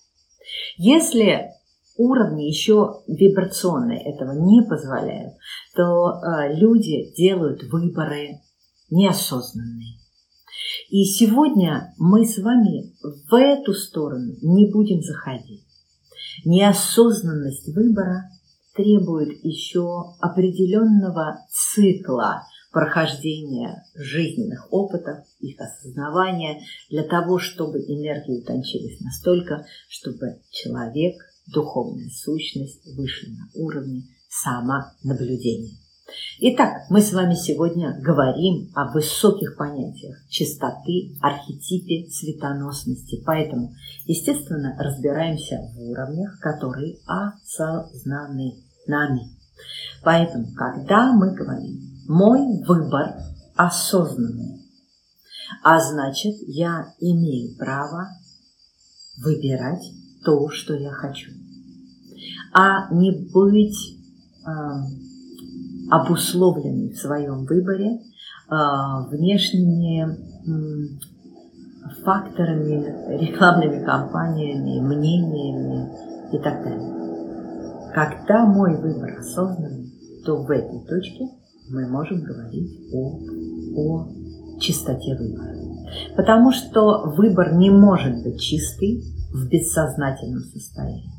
[0.76, 1.54] Если
[2.00, 5.34] уровни еще вибрационные этого не позволяют,
[5.80, 8.42] то э, люди делают выборы
[8.90, 9.98] неосознанные.
[10.90, 12.94] И сегодня мы с вами
[13.30, 15.64] в эту сторону не будем заходить.
[16.44, 18.26] Неосознанность выбора
[18.76, 22.42] требует еще определенного цикла
[22.74, 31.16] прохождения жизненных опытов, их осознавания, для того, чтобы энергии утончились настолько, чтобы человек,
[31.48, 35.78] духовная сущность, вышли на уровне самонаблюдения.
[36.40, 43.22] Итак, мы с вами сегодня говорим о высоких понятиях чистоты, архетипе, светоносности.
[43.26, 43.74] Поэтому,
[44.06, 48.56] естественно, разбираемся в уровнях, которые осознаны
[48.88, 49.22] нами.
[50.04, 53.16] Поэтому, когда мы говорим «мой выбор
[53.56, 54.66] осознанный»,
[55.64, 58.08] а значит, я имею право
[59.18, 59.84] выбирать
[60.24, 61.32] то, что я хочу,
[62.54, 63.99] а не быть
[65.90, 68.00] обусловленный в своем выборе
[68.48, 70.18] а, внешними
[72.04, 75.90] факторами, рекламными кампаниями, мнениями
[76.32, 77.92] и так далее.
[77.94, 79.92] Когда мой выбор осознанный,
[80.26, 81.28] то в этой точке
[81.70, 83.20] мы можем говорить о,
[83.76, 84.08] о
[84.60, 85.56] чистоте выбора.
[86.16, 91.19] Потому что выбор не может быть чистый в бессознательном состоянии.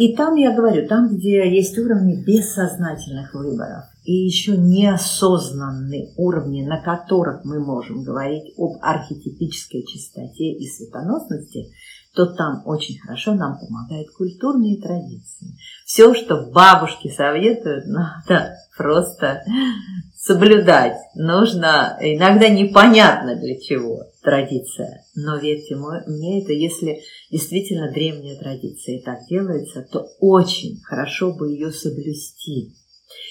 [0.00, 6.80] И там я говорю, там, где есть уровни бессознательных выборов и еще неосознанные уровни, на
[6.80, 11.66] которых мы можем говорить об архетипической чистоте и светоносности,
[12.14, 15.54] то там очень хорошо нам помогают культурные традиции.
[15.84, 19.42] Все, что бабушки советуют, надо просто
[20.16, 20.96] соблюдать.
[21.14, 25.04] Нужно, иногда непонятно для чего традиция.
[25.14, 27.00] Но верьте мне, это если
[27.30, 32.74] действительно древняя традиция и так делается, то очень хорошо бы ее соблюсти.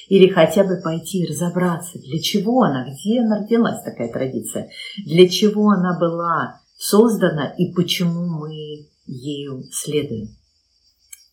[0.09, 4.69] Или хотя бы пойти и разобраться, для чего она, где она родилась, такая традиция,
[5.05, 10.29] для чего она была создана и почему мы ею следуем.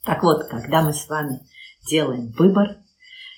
[0.04, 1.40] Так вот, когда мы с вами
[1.88, 2.76] делаем выбор,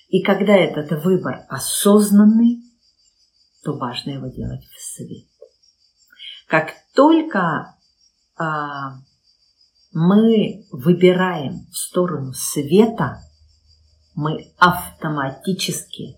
[0.08, 2.62] и когда этот выбор осознанный,
[3.62, 5.28] то важно его делать в свет.
[6.49, 7.76] Как только
[8.38, 8.94] а,
[9.92, 13.20] мы выбираем в сторону света,
[14.14, 16.16] мы автоматически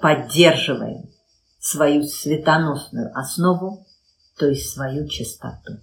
[0.00, 1.08] поддерживаем
[1.58, 3.86] свою светоносную основу,
[4.38, 5.78] то есть свою чистоту.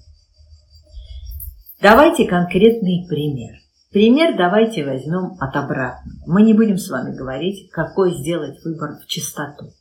[1.82, 3.56] Давайте конкретный пример.
[3.92, 6.20] Пример давайте возьмем от обратного.
[6.28, 9.74] Мы не будем с вами говорить, какой сделать выбор в чистоту.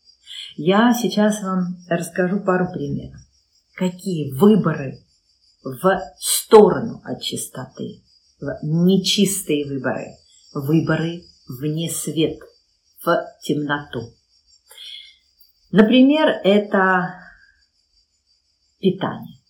[0.57, 3.24] Я сейчас вам расскажу пару примеров.
[3.75, 5.05] Какие выборы
[5.63, 8.05] в сторону от чистоты,
[8.39, 10.17] в нечистые выборы,
[10.53, 12.39] выборы вне свет,
[13.03, 14.15] в темноту.
[15.71, 17.21] Например, это
[18.79, 19.41] питание.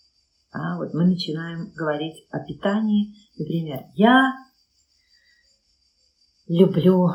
[0.52, 3.14] А вот мы начинаем говорить о питании.
[3.36, 4.32] Например, я
[6.46, 7.10] люблю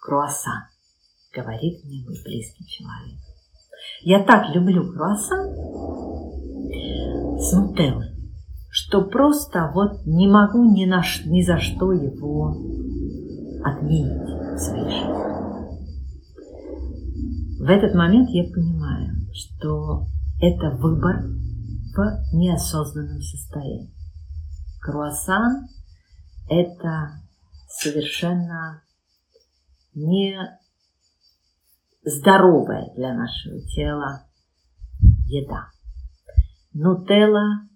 [0.00, 0.68] круассан,
[1.32, 3.23] говорит мне мой близкий человек.
[4.06, 5.48] Я так люблю круассан
[7.38, 8.10] с нутеллой,
[8.68, 12.54] что просто вот не могу ни, на, ни за что его
[13.64, 15.24] отменить в своей жизни.
[17.64, 20.04] В этот момент я понимаю, что
[20.38, 21.24] это выбор
[21.96, 23.90] в неосознанном состоянии.
[24.82, 25.66] Круассан–
[26.50, 27.22] это
[27.68, 28.82] совершенно
[29.94, 30.36] не
[32.04, 34.26] здоровая для нашего тела
[35.26, 35.68] еда.
[36.72, 37.68] Нутелла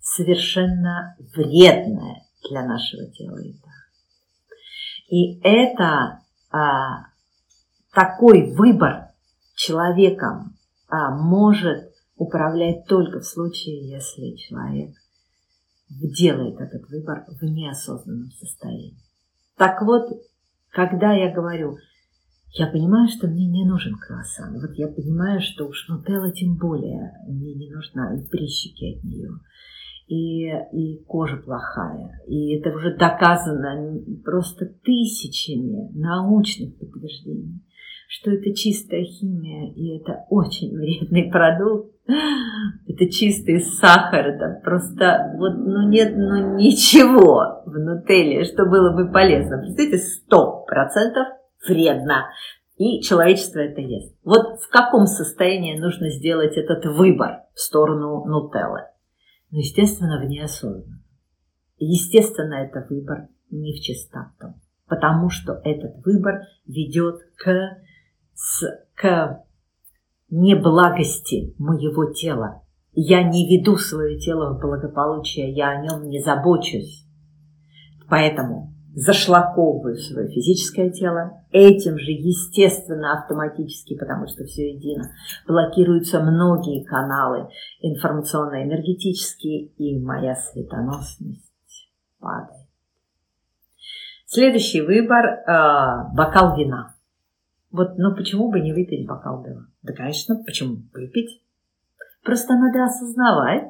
[0.00, 3.70] совершенно вредная для нашего тела еда.
[5.08, 6.20] И это
[6.50, 7.06] а,
[7.92, 9.08] такой выбор
[9.54, 10.56] человеком
[10.88, 14.94] а, может управлять только в случае, если человек
[15.88, 18.98] делает этот выбор в неосознанном состоянии.
[19.56, 20.10] Так вот,
[20.70, 21.76] когда я говорю,
[22.54, 27.12] я понимаю, что мне не нужен круассан, вот я понимаю, что уж нутелла тем более
[27.28, 29.30] мне не нужна, и прищики от нее,
[30.06, 37.60] и, и кожа плохая, и это уже доказано просто тысячами научных подтверждений
[38.14, 41.92] что это чистая химия, и это очень вредный продукт.
[42.86, 49.10] Это чистый сахар, это просто вот, ну нет, ну ничего в нутелле, что было бы
[49.10, 49.58] полезно.
[49.58, 51.26] Представьте, сто процентов
[51.66, 52.26] вредно.
[52.76, 54.16] И человечество это ест.
[54.24, 58.80] Вот в каком состоянии нужно сделать этот выбор в сторону нутеллы?
[59.54, 61.04] но, естественно, в неосознанном.
[61.78, 64.54] Естественно, это выбор не в чистоту,
[64.88, 67.78] потому что этот выбор ведет к,
[68.34, 68.64] с,
[68.96, 69.44] к
[70.28, 72.62] неблагости моего тела.
[72.94, 77.06] Я не веду свое тело в благополучие, я о нем не забочусь.
[78.08, 85.10] Поэтому зашлаковываю свое физическое тело, этим же, естественно, автоматически, потому что все едино,
[85.46, 87.48] блокируются многие каналы
[87.80, 91.52] информационно-энергетические, и моя светоносность
[92.20, 92.68] падает.
[94.26, 96.94] Следующий выбор э,– бокал вина.
[97.70, 99.66] Вот, ну почему бы не выпить бокал вина?
[99.82, 101.42] Да, конечно, почему выпить?
[102.24, 103.64] Просто надо осознавать,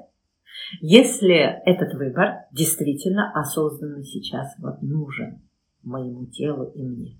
[0.80, 5.42] если этот выбор действительно осознанно сейчас вот нужен
[5.82, 7.18] моему телу и мне.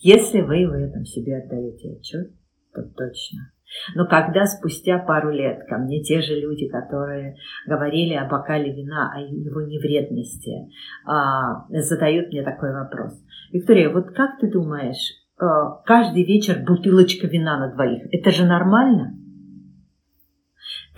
[0.00, 2.32] Если вы в этом себе отдаете отчет,
[2.74, 3.52] то точно.
[3.94, 7.36] Но когда спустя пару лет ко мне те же люди, которые
[7.66, 10.70] говорили о бокале вина, о его невредности,
[11.04, 13.12] а, задают мне такой вопрос.
[13.52, 19.18] Виктория, вот как ты думаешь, а, каждый вечер бутылочка вина на двоих, это же нормально?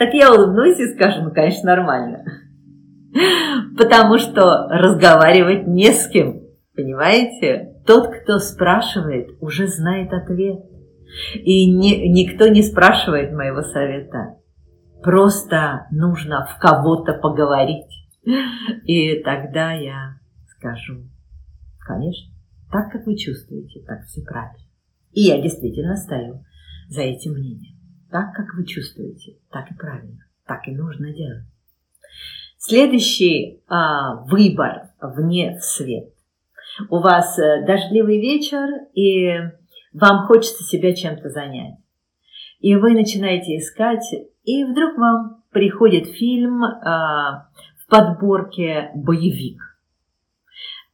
[0.01, 2.25] Так я улыбнусь и скажу, ну, конечно, нормально.
[3.77, 6.41] Потому что разговаривать не с кем,
[6.75, 7.75] понимаете?
[7.87, 10.61] Тот, кто спрашивает, уже знает ответ.
[11.35, 14.39] И не, никто не спрашивает моего совета.
[15.03, 18.09] Просто нужно в кого-то поговорить.
[18.87, 20.15] И тогда я
[20.57, 21.03] скажу,
[21.79, 22.35] конечно,
[22.73, 24.65] так, как вы чувствуете, так все правильно.
[25.13, 26.43] И я действительно стою
[26.89, 27.80] за этим мнением.
[28.11, 31.45] Так, как вы чувствуете, так и правильно, так и нужно делать.
[32.59, 36.13] Следующий а, выбор вне свет.
[36.89, 39.31] У вас э, дождливый вечер, и
[39.93, 41.77] вам хочется себя чем-то занять.
[42.59, 44.05] И вы начинаете искать,
[44.45, 47.49] и вдруг вам приходит фильм а,
[47.79, 49.61] в подборке боевик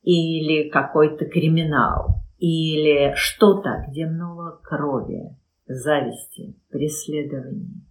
[0.03, 5.37] или какой-то криминал, или что-то, где много крови,
[5.67, 7.83] зависти, преследований,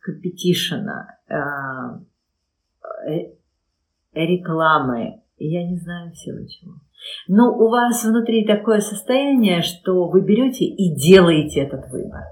[0.00, 2.00] компетишена, а,
[3.08, 3.32] э,
[4.12, 6.74] рекламы, я не знаю всего чего.
[7.28, 12.22] Но у вас внутри такое состояние, что вы берете и делаете этот выбор.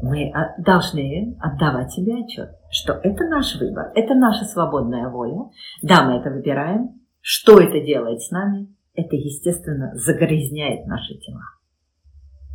[0.00, 5.50] Мы должны отдавать себе отчет, что это наш выбор, это наша свободная воля.
[5.82, 7.00] Да, мы это выбираем.
[7.20, 8.68] Что это делает с нами?
[8.94, 11.42] Это, естественно, загрязняет наши тела.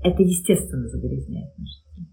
[0.04, 2.08] Это, естественно, загрязняет тела.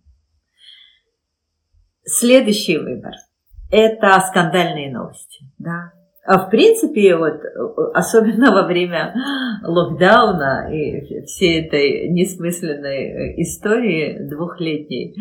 [2.04, 3.12] Следующий выбор–
[3.70, 5.44] это скандальные новости.
[5.58, 5.92] Да?
[6.24, 7.40] А в принципе, вот,
[7.94, 9.14] особенно во время
[9.62, 15.16] локдауна и всей этой несмысленной истории двухлетней,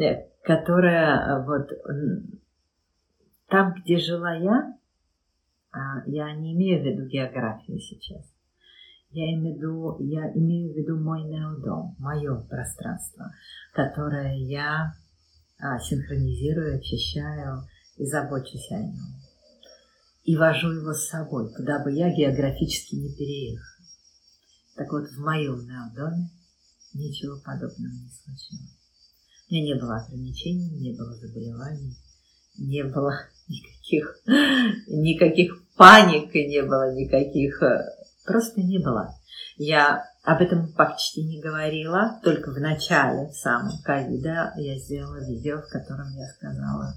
[0.00, 1.70] э, которая вот
[3.48, 4.74] там, где жила я,
[5.72, 8.33] а, я не имею в виду географию сейчас,
[9.14, 13.32] я имею в виду, я имею в виду мой неодом, мое пространство,
[13.72, 14.92] которое я
[15.58, 17.62] а, синхронизирую, очищаю
[17.96, 19.24] и забочусь о нем
[20.24, 23.84] и вожу его с собой, куда бы я географически не переехал.
[24.74, 26.30] Так вот, в моем доме
[26.94, 28.78] ничего подобного не случилось.
[29.48, 31.96] У меня не было ограничений, не было заболеваний,
[32.58, 33.12] не было
[33.48, 34.22] никаких,
[34.88, 37.62] никаких паник, и не было никаких...
[38.24, 39.14] Э, просто не было.
[39.56, 45.60] Я об этом почти не говорила, только в начале, в самом ковида, я сделала видео,
[45.60, 46.94] в котором я сказала,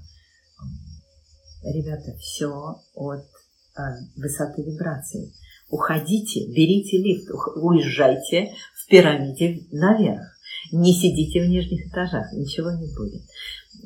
[1.62, 3.24] ребята, все от
[3.76, 3.82] а,
[4.16, 5.32] высоты вибрации.
[5.70, 10.24] Уходите, берите лифт, уезжайте в пирамиде наверх.
[10.72, 13.22] Не сидите в нижних этажах, ничего не будет.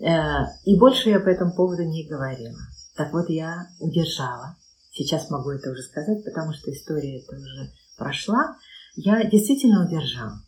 [0.01, 2.59] Э, и больше я по этому поводу не говорила.
[2.97, 4.57] Так вот, я удержала.
[4.93, 8.57] Сейчас могу это уже сказать, потому что история это уже прошла.
[8.95, 10.39] Я действительно удержала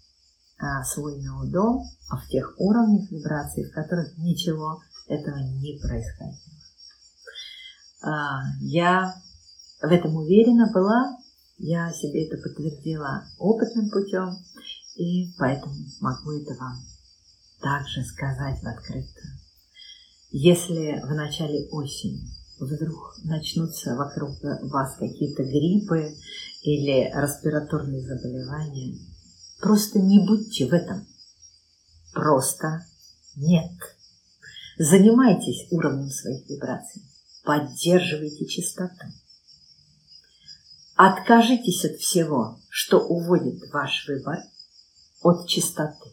[0.59, 1.19] а, свой
[1.51, 6.39] дом в тех уровнях вибраций, в которых ничего этого не происходило.
[8.03, 9.15] А, я
[9.81, 11.17] в этом уверена была,
[11.57, 14.37] я себе это подтвердила опытным путем,
[14.97, 16.77] и поэтому могу это вам
[17.63, 19.39] также сказать в открытую.
[20.31, 22.29] Если в начале осени
[22.59, 26.15] вдруг начнутся вокруг вас какие-то гриппы
[26.63, 28.99] или респираторные заболевания,
[29.61, 31.07] просто не будьте в этом.
[32.13, 32.85] Просто
[33.37, 33.73] нет.
[34.79, 37.03] Занимайтесь уровнем своих вибраций
[37.45, 39.07] поддерживайте чистоту.
[40.97, 44.39] Откажитесь от всего, что уводит ваш выбор
[45.23, 46.11] от чистоты.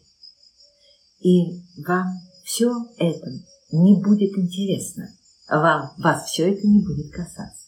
[1.20, 3.30] И вам все это
[3.70, 5.08] не будет интересно.
[5.60, 7.66] Вам, вас все это не будет касаться.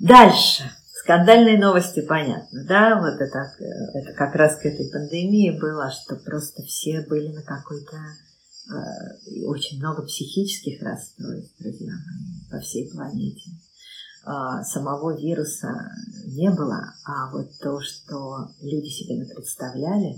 [0.00, 0.64] Дальше.
[0.92, 3.52] Скандальные новости, понятно, да, вот это,
[3.94, 9.78] это как раз к этой пандемии было, что просто все были на какой-то э, очень
[9.78, 13.50] много психических расстройств, друзья мои, по всей планете.
[14.26, 15.90] Э, самого вируса
[16.26, 20.16] не было, а вот то, что люди себе представляли,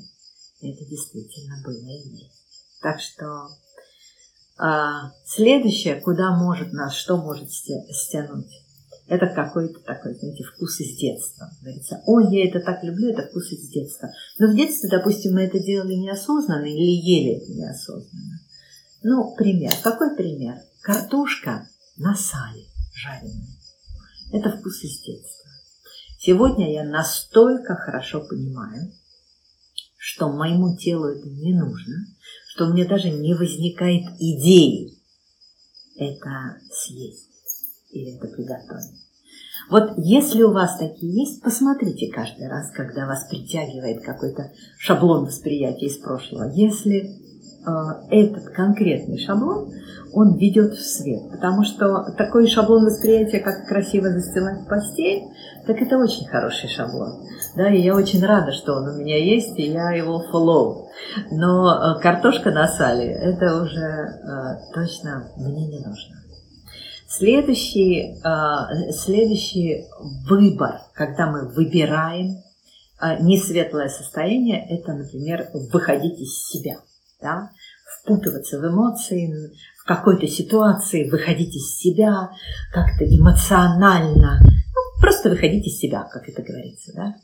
[0.61, 2.79] это действительно было и есть.
[2.83, 3.72] Так что э,
[5.27, 8.63] следующее, куда может нас, что может стянуть,
[9.09, 11.51] это какой-то такой, знаете, вкус из детства.
[11.61, 14.09] Говорится, ой, я это так люблю, это вкус из детства.
[14.39, 18.41] Но в детстве, допустим, мы это делали неосознанно или ели это неосознанно.
[19.03, 19.73] Ну, пример.
[19.83, 20.55] Какой пример?
[20.83, 23.59] Картошка на сале жареная.
[24.33, 25.51] Это вкус из детства.
[26.19, 28.93] Сегодня я настолько хорошо понимаю,
[29.99, 32.07] что моему телу это не нужно,
[32.55, 34.93] что у меня даже не возникает идеи
[35.97, 37.31] это съесть
[37.91, 39.01] или это приготовить.
[39.71, 45.87] Вот если у вас такие есть, посмотрите каждый раз, когда вас притягивает какой-то шаблон восприятия
[45.87, 46.51] из прошлого.
[46.53, 47.22] Если
[48.11, 49.71] этот конкретный шаблон,
[50.13, 51.31] он ведет в свет.
[51.31, 55.23] Потому что такой шаблон восприятия, как красиво застилать постель,
[55.67, 57.23] так это очень хороший шаблон.
[57.57, 60.87] Да, и я очень рада, что он у меня есть, и я его follow.
[61.31, 66.17] Но э, картошка на сале, это уже э, точно мне не нужно.
[67.09, 69.85] Следующий, э, следующий
[70.29, 72.39] выбор, когда мы выбираем
[73.01, 76.77] э, несветлое состояние, это, например, выходить из себя,
[77.23, 77.51] да?
[78.01, 82.31] впутываться в эмоции, в какой-то ситуации, выходить из себя,
[82.73, 86.93] как-то эмоционально, ну, просто выходить из себя, как это говорится.
[86.95, 87.15] Да?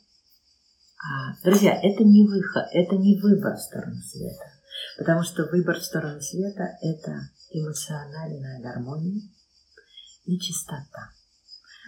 [0.98, 4.44] А, друзья, это не выход, это не выбор в сторону света,
[4.98, 7.20] потому что выбор в сторону света– это
[7.50, 9.22] эмоциональная гармония,
[10.28, 11.10] и чистота.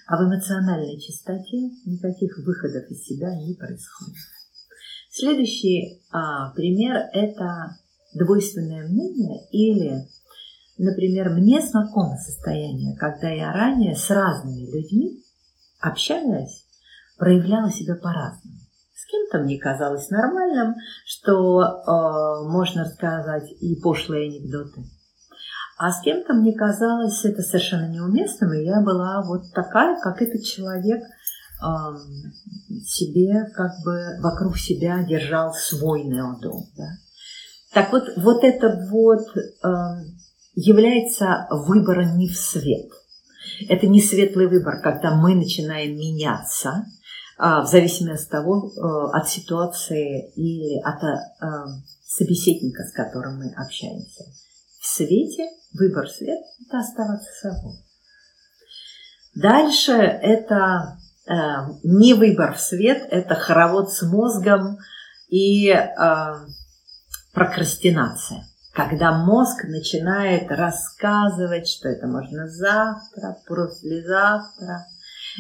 [0.06, 4.16] А в эмоциональной чистоте никаких выходов из себя не происходит.
[5.10, 7.76] Следующий а, пример– это
[8.14, 10.06] двойственное мнение или,
[10.78, 15.22] например, мне знакомо состояние, когда я ранее с разными людьми,
[15.80, 16.66] общаясь,
[17.18, 18.56] проявляла себя по-разному.
[18.94, 24.84] С кем-то мне казалось нормальным, что э, можно рассказать и пошлые анекдоты–
[25.80, 30.44] а с кем-то мне казалось это совершенно неуместным, и я была вот такая, как этот
[30.44, 31.66] человек э,
[32.84, 36.64] себе, как бы вокруг себя держал свой неодом.
[36.76, 36.84] Да?
[37.72, 39.68] Так вот, вот это вот э,
[40.54, 42.90] является выбором не в свет.
[43.68, 46.84] Это не светлый выбор, когда мы начинаем меняться,
[47.38, 51.16] а, в зависимости от того, э, от ситуации или от э,
[52.04, 54.24] собеседника, с которым мы общаемся.
[54.80, 57.76] В свете выбор света– это оставаться собой.
[59.34, 61.32] Дальше это э,
[61.84, 64.78] не выбор в свет, это хоровод с мозгом
[65.28, 65.86] и э,
[67.32, 68.46] прокрастинация.
[68.72, 74.86] Когда мозг начинает рассказывать, что это можно завтра, послезавтра,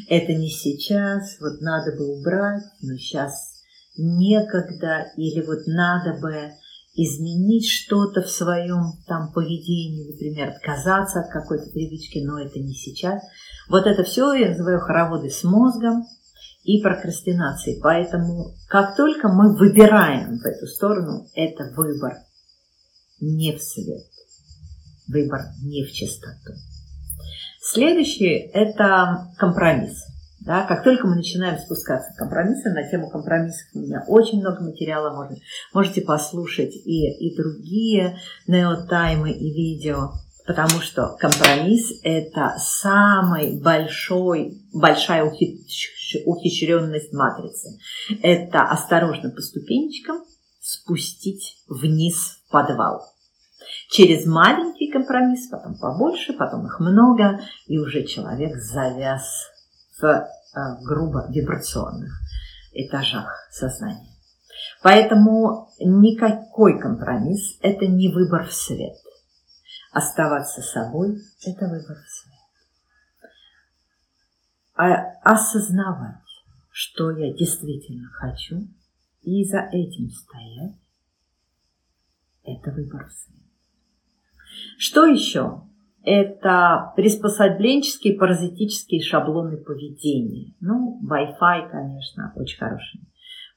[0.08, 3.62] это не сейчас, вот надо бы убрать, но сейчас
[3.96, 6.52] некогда, или вот надо бы
[6.94, 13.22] изменить что-то в своем там поведении, например, отказаться от какой-то привычки, но это не сейчас.
[13.68, 16.04] Вот это все я называю хороводы с мозгом
[16.62, 17.80] и прокрастинацией.
[17.82, 22.14] Поэтому как только мы выбираем в эту сторону, это выбор
[23.20, 24.06] не в свет,
[25.08, 26.52] выбор не в чистоту.
[27.62, 30.04] Следующий– это компромисс.
[30.40, 34.62] Да, как только мы начинаем спускаться в компромиссы, на тему компромиссов у меня очень много
[34.62, 35.36] материала, можно,
[35.74, 40.12] можете послушать и, и другие неотаймы и видео,
[40.50, 47.78] потому что компромисс– это самый большой, большая ухищренность матрицы.
[48.20, 50.24] Это осторожно по ступенечкам
[50.60, 53.00] спустить вниз в подвал.
[53.90, 59.22] Через маленький компромисс, потом побольше, потом их много, и уже человек завяз
[60.00, 60.26] в э,
[60.82, 62.10] грубо вибрационных
[62.72, 64.16] этажах сознания.
[64.82, 68.94] Поэтому никакой компромисс– это не выбор в свет.
[69.92, 73.32] Оставаться собой– это выбор в свет.
[74.74, 76.16] А осознавать,
[76.70, 78.68] что я действительно хочу,
[79.22, 80.76] и за этим стоять–
[82.44, 83.42] это выбор в свет.
[84.78, 85.62] Что еще?
[86.02, 90.54] это приспособленческие паразитические шаблоны поведения.
[90.60, 93.00] Ну, Wi-Fi, конечно, очень хороший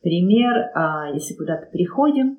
[0.02, 0.72] пример.
[0.76, 2.38] А, если куда-то приходим,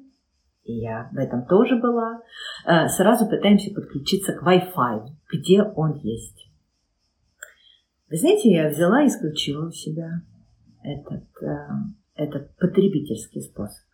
[0.65, 2.21] и я в этом тоже была,
[2.67, 6.51] э, сразу пытаемся подключиться к Wi-Fi, где он есть.
[8.11, 10.23] Вы знаете, я взяла и исключила у себя
[10.83, 11.69] этот, э,
[12.15, 13.85] этот потребительский способ.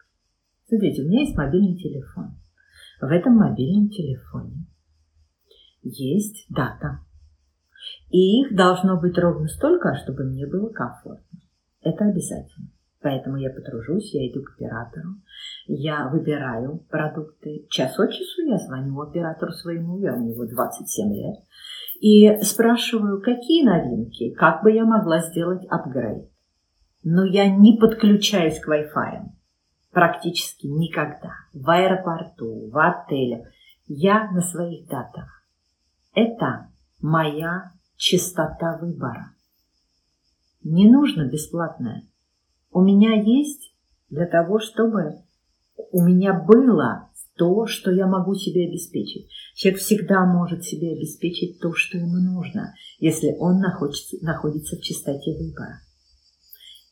[0.68, 2.36] Смотрите, у меня есть мобильный телефон.
[3.00, 4.66] В этом мобильном телефоне
[5.82, 7.00] есть дата.
[8.10, 11.40] И их должно быть ровно столько, чтобы мне было комфортно.
[11.80, 12.68] Это обязательно.
[13.02, 15.14] Поэтому я потружусь, я иду к оператору,
[15.66, 17.66] я выбираю продукты.
[17.70, 21.36] Час от часу я звоню оператору своему, я у него 27 лет,
[22.00, 26.28] и спрашиваю, какие новинки, как бы я могла сделать апгрейд.
[27.02, 29.30] Но я не подключаюсь к Wi-Fi
[29.92, 31.32] практически никогда.
[31.52, 33.50] В аэропорту, в отеле.
[33.86, 35.42] Я на своих датах.
[36.14, 36.70] Это
[37.00, 39.32] моя чистота выбора.
[40.62, 42.06] Не нужно бесплатное.
[42.70, 43.74] У меня есть
[44.08, 45.22] для того, чтобы
[45.92, 49.28] у меня было то, что я могу себе обеспечить.
[49.54, 55.32] Человек всегда может себе обеспечить то, что ему нужно, если он находится, находится в чистоте
[55.32, 55.80] выбора.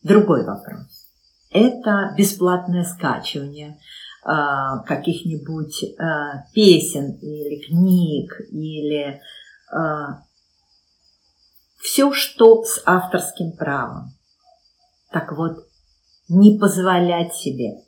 [0.03, 1.07] Другой вопрос.
[1.51, 3.79] Это бесплатное скачивание
[4.25, 4.31] э,
[4.87, 5.95] каких-нибудь э,
[6.55, 9.21] песен или книг или
[9.71, 10.07] э,
[11.83, 14.15] все, что с авторским правом.
[15.11, 15.68] Так вот,
[16.29, 17.83] не позволять себе.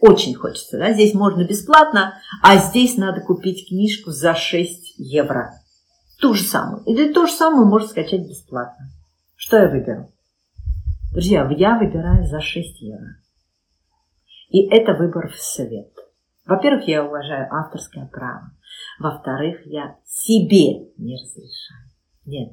[0.00, 0.92] Очень хочется, да?
[0.92, 5.52] Здесь можно бесплатно, а здесь надо купить книжку за 6 евро.
[6.20, 6.84] Ту же самую.
[6.84, 8.90] Или ту же самую можно скачать бесплатно.
[9.34, 10.12] Что я выберу?
[11.12, 13.16] Друзья, я выбираю за 6 евро.
[14.50, 15.92] И это выбор в свет.
[16.44, 18.52] Во-первых, я уважаю авторское право.
[18.98, 21.90] Во-вторых, я себе не разрешаю.
[22.26, 22.52] Нет.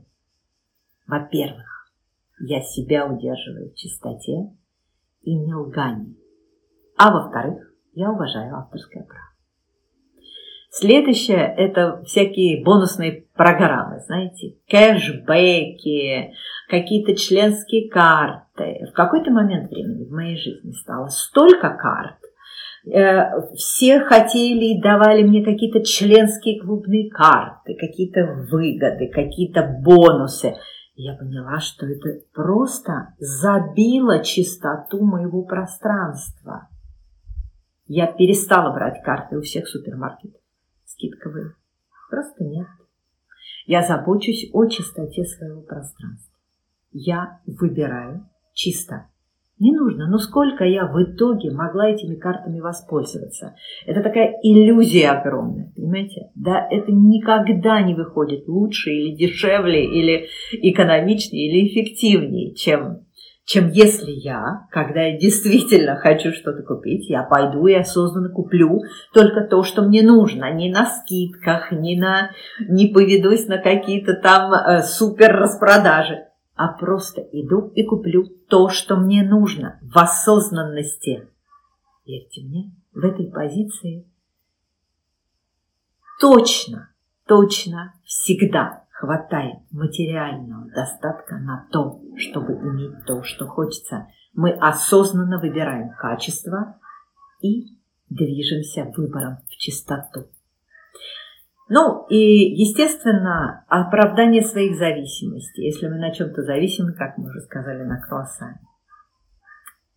[1.08, 1.92] Во-первых,
[2.40, 4.52] я себя удерживаю в чистоте
[5.22, 6.18] и не лгании.
[6.98, 9.30] А во-вторых, я уважаю авторское право.
[10.72, 16.34] Следующее– это всякие бонусные программы, знаете, кэшбэки,
[16.70, 18.86] какие-то членские карты.
[18.92, 22.18] В какой-то момент времени в моей жизни стало столько карт,
[22.86, 30.54] э, все хотели и давали мне какие-то членские клубные карты, какие-то выгоды, какие-то бонусы.
[31.02, 36.68] Я поняла, что это просто забило чистоту моего пространства.
[37.88, 40.42] Я перестала брать карты у всех супермаркетов
[40.84, 41.56] скидковые.
[42.10, 42.68] Просто нет.
[43.66, 46.36] Я забочусь о чистоте своего пространства.
[46.92, 49.08] Я выбираю чисто.
[49.60, 53.56] Не нужно, но сколько я в итоге могла этими картами воспользоваться.
[53.86, 56.30] Это такая иллюзия огромная, понимаете?
[56.34, 63.02] Да, это никогда не выходит лучше или дешевле, или экономичнее, или эффективнее, чем
[63.50, 69.42] чем если я, когда я действительно хочу что-то купить, я пойду и осознанно куплю только
[69.42, 72.30] то, что мне нужно, не на скидках, не, на,
[72.60, 76.29] не поведусь на какие-то там э, супер распродажи,
[76.60, 81.26] а просто иду и куплю то, что мне нужно в осознанности.
[82.06, 84.06] Верьте мне, в этой позиции
[86.20, 86.90] точно,
[87.26, 94.08] точно всегда хватает материального достатка на то, чтобы иметь то, что хочется.
[94.34, 96.78] Мы осознанно выбираем качество
[97.42, 97.78] и
[98.10, 100.28] движемся выбором в чистоту.
[101.70, 105.66] Ну и, естественно, оправдание своих зависимостей.
[105.66, 108.60] Если мы на чем-то зависимы, как мы уже сказали на круассане.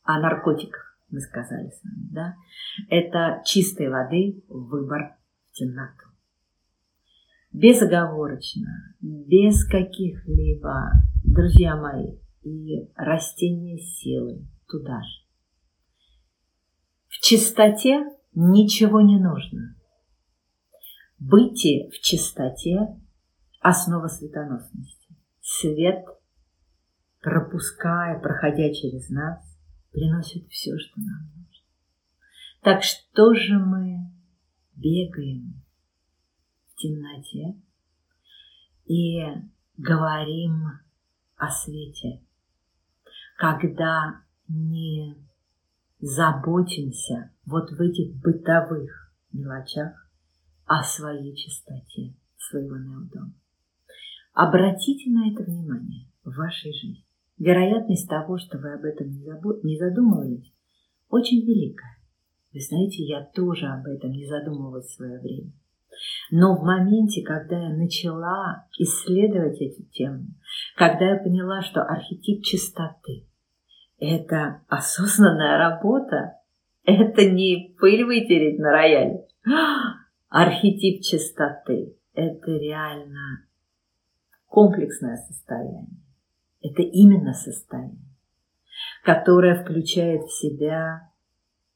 [0.05, 2.35] О наркотиках мы сказали с вами, да?
[2.89, 5.17] Это чистой воды выбор
[5.51, 6.13] в темноту
[7.53, 10.93] безоговорочно, без каких-либо,
[11.25, 15.23] друзья мои, и растения силы туда же.
[17.09, 18.05] В чистоте
[18.35, 19.77] ничего не нужно.
[21.25, 23.01] Бытие в чистоте–
[23.61, 25.17] основа светоносности.
[25.41, 26.05] Свет,
[27.21, 29.41] пропуская, проходя через нас,
[29.93, 31.67] приносит все, что нам нужно.
[32.63, 34.11] Так что же мы
[34.75, 35.63] бегаем,
[36.75, 37.57] темноте
[38.87, 39.23] и
[39.77, 40.81] говорим
[41.37, 42.21] о свете,
[43.39, 45.15] когда не
[46.01, 50.02] заботимся вот в этих бытовых мелочах
[50.73, 53.35] о своей чистоте своего неудома.
[54.33, 57.05] Обратите на это внимание в вашей жизни.
[57.37, 60.51] Вероятность того, что вы об этом не задумывались,
[61.11, 61.99] очень великая.
[62.55, 65.53] Вы знаете, я тоже об этом не задумывалась в свое время.
[66.31, 70.25] Но в моменте, когда я начала исследовать эту тему,
[70.77, 73.27] когда я поняла, что архетип чистоты–
[73.99, 76.39] это осознанная работа,
[76.85, 79.27] Это не пыль вытереть на рояле.
[80.35, 83.47] Архетип чистоты– это реально
[84.47, 86.01] комплексное состояние.
[86.63, 88.17] Это именно состояние,
[89.05, 91.13] которое включает в себя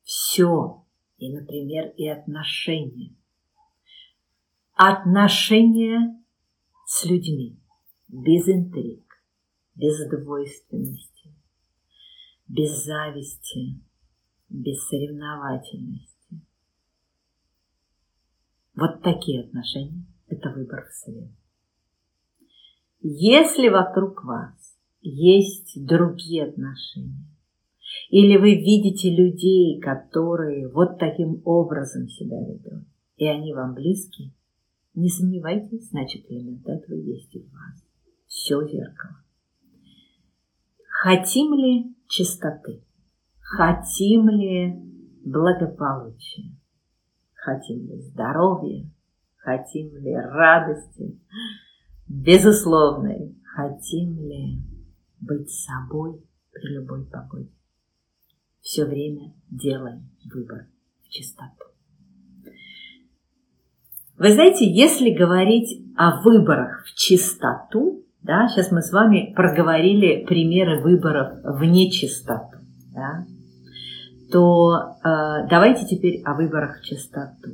[0.04, 0.86] все,
[1.18, 3.14] и, например, и отношения.
[4.72, 6.18] Отношения
[6.86, 7.60] с людьми,
[8.08, 9.04] без интриг,
[9.74, 11.34] без двойственности,
[12.48, 13.82] без зависти,
[14.48, 16.15] без соревновательности.
[18.76, 21.30] Вот такие отношения– это выбор в свет.
[23.00, 27.26] Если вокруг вас есть другие отношения,
[28.10, 32.84] или вы видите людей, которые вот таким образом себя ведут,
[33.16, 34.34] и они вам близки,
[34.94, 37.82] не сомневайтесь, значит, элемент этого есть и в вас.
[38.26, 39.22] Все зеркало.
[40.88, 42.82] Хотим ли чистоты?
[43.38, 44.74] Хотим ли
[45.24, 46.56] благополучия?
[47.46, 48.90] Хотим ли здоровья?
[49.36, 51.16] Хотим ли радости?
[52.08, 53.36] Безусловной.
[53.54, 54.58] Хотим ли
[55.20, 56.20] быть собой
[56.50, 57.48] при любой погоде?
[58.62, 60.66] Все время делаем выбор
[61.04, 61.66] в чистоту.
[64.18, 70.82] Вы знаете, если говорить о выборах в чистоту, да, сейчас мы с вами проговорили примеры
[70.82, 72.58] выборов в нечистоту.
[72.92, 73.24] Да?
[74.36, 77.52] То э, давайте теперь о выборах в чистоту.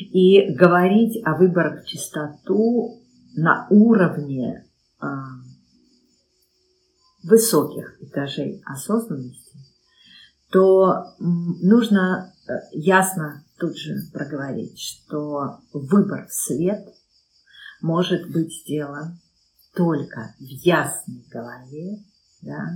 [0.00, 3.00] И говорить о выборах в чистоту
[3.36, 4.66] на уровне
[5.00, 5.06] э,
[7.22, 9.58] высоких этажей осознанности,
[10.50, 16.84] то нужно э, ясно тут же проговорить, что выбор в свет
[17.80, 19.20] может быть сделан
[19.72, 22.02] только в ясной голове,
[22.42, 22.72] да,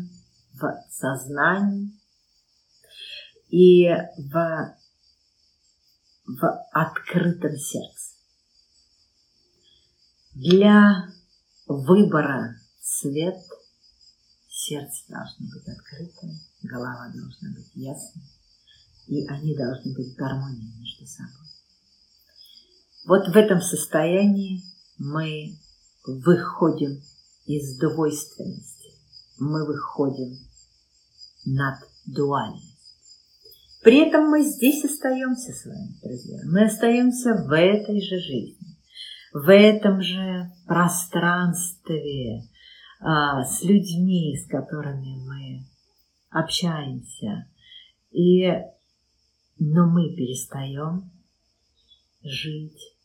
[0.60, 1.90] в сознании,
[3.52, 3.86] и
[4.16, 4.76] в,
[6.26, 8.16] в открытом сердце.
[10.32, 11.12] Для
[11.66, 13.36] выбора свет
[14.48, 16.30] сердце должно быть открытым,
[16.62, 18.24] голова должна быть ясной,
[19.08, 21.46] и они должны быть в гармонии между собой.
[23.04, 24.62] Вот в этом состоянии
[24.96, 25.58] мы
[26.06, 27.02] выходим
[27.44, 28.94] из двойственности,
[29.38, 30.38] мы выходим
[31.44, 32.71] над дуальностью.
[33.82, 36.38] При этом мы здесь остаемся с вами, друзья.
[36.44, 38.78] Мы остаемся в этой же жизни,
[39.32, 42.48] в этом же пространстве
[43.00, 45.66] а, с людьми, с которыми мы
[46.30, 47.48] общаемся.
[48.12, 48.46] И,
[49.58, 51.10] но мы перестаем
[52.22, 52.96] жить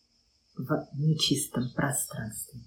[0.56, 2.62] в нечистом пространстве.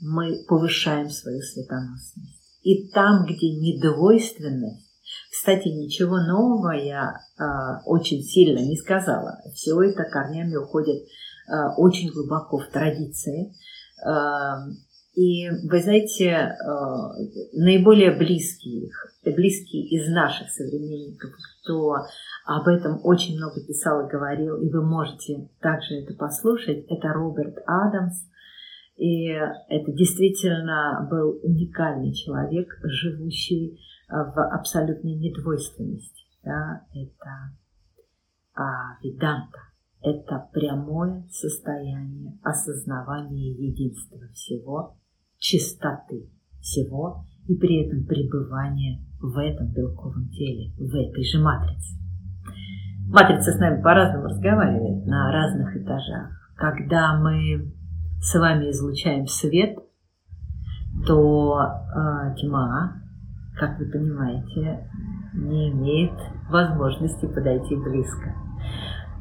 [0.00, 2.58] Мы повышаем свою светоносность.
[2.62, 4.85] И там, где недвойственность,
[5.36, 7.42] кстати, ничего нового я э,
[7.84, 9.42] очень сильно не сказала.
[9.52, 13.52] Все это корнями уходит э, очень глубоко в традиции.
[14.02, 14.12] Э,
[15.14, 16.54] и вы знаете, э,
[17.52, 18.88] наиболее близкие,
[19.26, 21.32] близкие из наших современников,
[21.62, 21.96] кто
[22.46, 27.58] об этом очень много писал и говорил, и вы можете также это послушать, это Роберт
[27.66, 28.24] Адамс.
[28.96, 33.78] И это действительно был уникальный человек, живущий
[34.08, 36.24] в абсолютной недвойственности.
[36.42, 37.56] Да, это
[38.54, 39.58] а, виданта,
[40.00, 44.96] это прямое состояние осознавания единства всего,
[45.38, 46.30] чистоты
[46.60, 51.96] всего и при этом пребывания в этом белковом теле, в этой же матрице.
[53.08, 56.30] Матрица с нами по-разному разговаривает на разных этажах.
[56.56, 57.72] Когда мы
[58.20, 59.78] с вами излучаем свет,
[61.06, 63.05] то э, тьма
[63.56, 64.88] как вы понимаете,
[65.34, 66.12] не имеет
[66.50, 68.34] возможности подойти близко.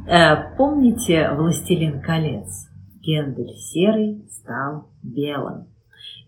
[0.08, 2.70] Э, помните «Властелин колец»?
[3.02, 5.68] Гендель серый стал белым.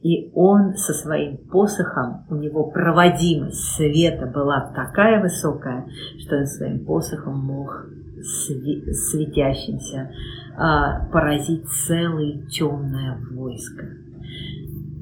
[0.01, 5.87] И он со своим посохом, у него проводимость света была такая высокая,
[6.19, 7.87] что он своим посохом мог
[8.21, 10.11] светящимся
[10.55, 13.85] а, поразить целое темное войско.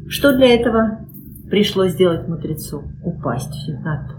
[0.07, 1.05] Что для этого
[1.49, 2.83] пришлось сделать мудрецу?
[3.03, 4.15] Упасть в темноту.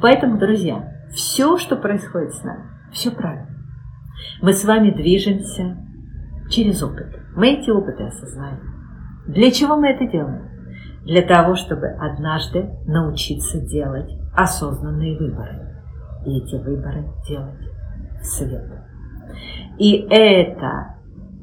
[0.00, 3.48] Поэтому, друзья, все, что происходит с нами, все правильно.
[4.42, 5.76] Мы с вами движемся
[6.50, 7.18] через опыт.
[7.34, 8.60] Мы эти опыты осознаем.
[9.26, 10.48] Для чего мы это делаем?
[11.04, 15.82] Для того, чтобы однажды научиться делать осознанные выборы.
[16.24, 17.70] И эти выборы делать
[18.20, 18.64] в свет.
[19.78, 20.96] И это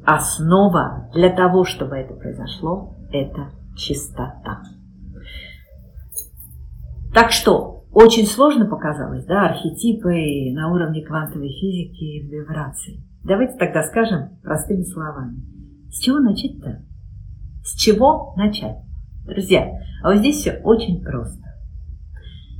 [0.04, 4.62] основа для того, чтобы это произошло, это чистота.
[7.12, 13.04] Так что очень сложно показалось, да, архетипы на уровне квантовой физики и вибраций.
[13.22, 15.36] Давайте тогда скажем простыми словами.
[15.90, 16.82] С чего начать-то?
[17.62, 18.78] С чего начать?
[19.24, 19.70] Друзья,
[20.02, 21.42] а вот здесь все очень просто.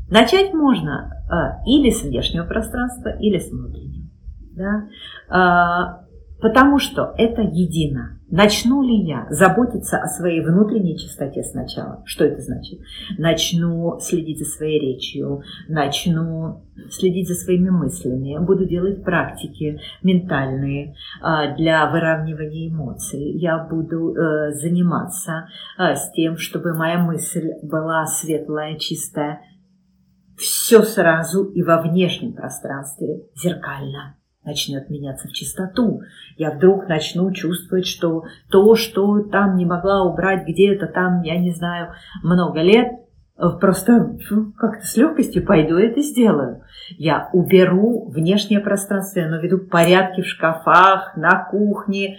[0.09, 4.09] Начать можно э, или с внешнего пространства, или с внутреннего.
[4.57, 4.89] Да?
[5.29, 6.05] А,
[6.45, 8.21] Потому что это едино.
[8.37, 12.03] Начну ли я заботиться о своей внутренней чистоте сначала?
[12.05, 12.81] Что это значит?
[13.17, 21.55] Начну следить за своей речью, начну следить за своими мыслями, буду делать практики ментальные а,
[21.55, 23.39] для выравнивания эмоций.
[23.39, 25.47] Я буду э, заниматься
[25.79, 29.43] а, с тем, чтобы моя мысль была светлая, чистая.
[30.37, 36.03] Все сразу и во внешнем пространстве зеркально начнет меняться в чистоту.
[36.37, 41.53] Я вдруг начну чувствовать, что то, что там не могла убрать где-то там, я не
[41.53, 42.89] знаю, много лет,
[43.37, 44.17] э, просто
[44.57, 46.63] как-то с легкостью пойду это сделаю.
[46.91, 52.19] Я уберу внешнее пространство, я наведу порядки в шкафах, на кухне.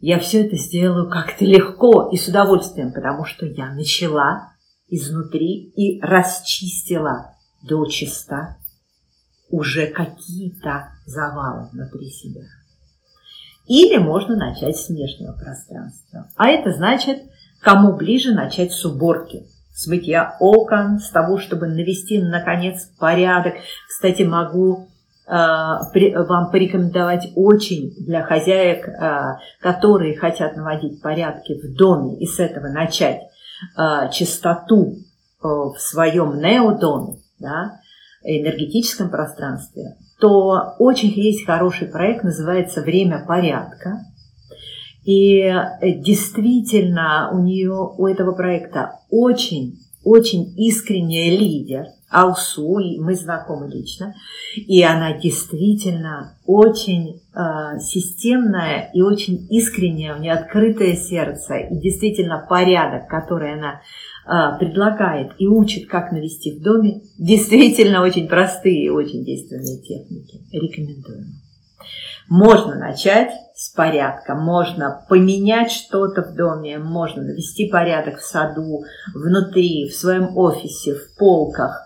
[0.00, 4.52] Я все это сделаю как-то легко и с удовольствием, потому что я начала
[4.88, 8.58] изнутри и расчистила до чиста
[9.50, 12.42] уже какие-то завалы внутри себя.
[13.66, 16.28] Или можно начать с внешнего пространства.
[16.36, 17.22] А это значит,
[17.60, 23.54] кому ближе начать с уборки, с мытья окон, с того, чтобы навести, наконец, порядок.
[23.88, 24.88] Кстати, могу
[25.26, 32.38] э, вам порекомендовать очень для хозяек, э, которые хотят наводить порядки в доме и с
[32.38, 33.20] этого начать
[33.76, 34.98] э, чистоту
[35.40, 37.80] в своем неодоме, да,
[38.24, 44.00] энергетическом пространстве, то очень есть хороший проект, называется «Время порядка».
[45.04, 45.52] И
[45.82, 54.14] действительно у нее, у этого проекта очень, очень искренняя лидер, Алсу, и мы знакомы лично,
[54.56, 62.46] и она действительно очень э, системная и очень искренняя, у нее открытое сердце, и действительно
[62.48, 63.80] порядок, который она
[64.24, 70.40] предлагает и учит, как навести в доме, действительно очень простые и очень действенные техники.
[70.52, 71.26] Рекомендуем.
[72.28, 79.88] Можно начать с порядка, можно поменять что-то в доме, можно навести порядок в саду, внутри,
[79.88, 81.82] в своем офисе, в полках,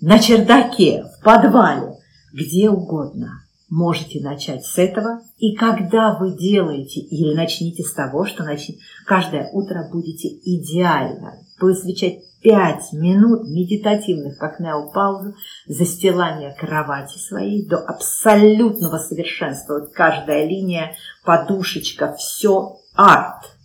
[0.00, 1.94] на чердаке, в подвале,
[2.32, 5.20] где угодно– можете начать с этого.
[5.38, 12.20] И когда вы делаете, или начните с того, что начните, каждое утро будете идеально посвящать
[12.42, 15.34] 5 минут медитативных, как неопаузу,
[15.66, 19.80] застилания кровати своей до абсолютного совершенства.
[19.80, 20.94] Вот каждая линия,
[21.24, 23.56] подушечка, все арт.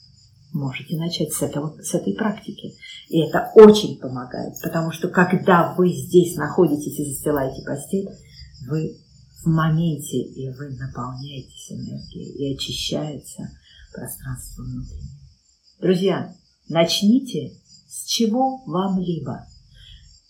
[0.54, 2.74] Можете начать с, этого, с этой практики.
[3.10, 8.08] И это очень помогает, потому что когда вы здесь находитесь и застилаете постель,
[8.68, 8.98] вы
[9.44, 13.50] в моменте, и вы наполняетесь энергией, и очищается
[13.94, 15.02] пространство внутри.
[15.80, 16.34] Друзья,
[16.70, 17.54] начните
[17.88, 19.46] с чего вам-либо,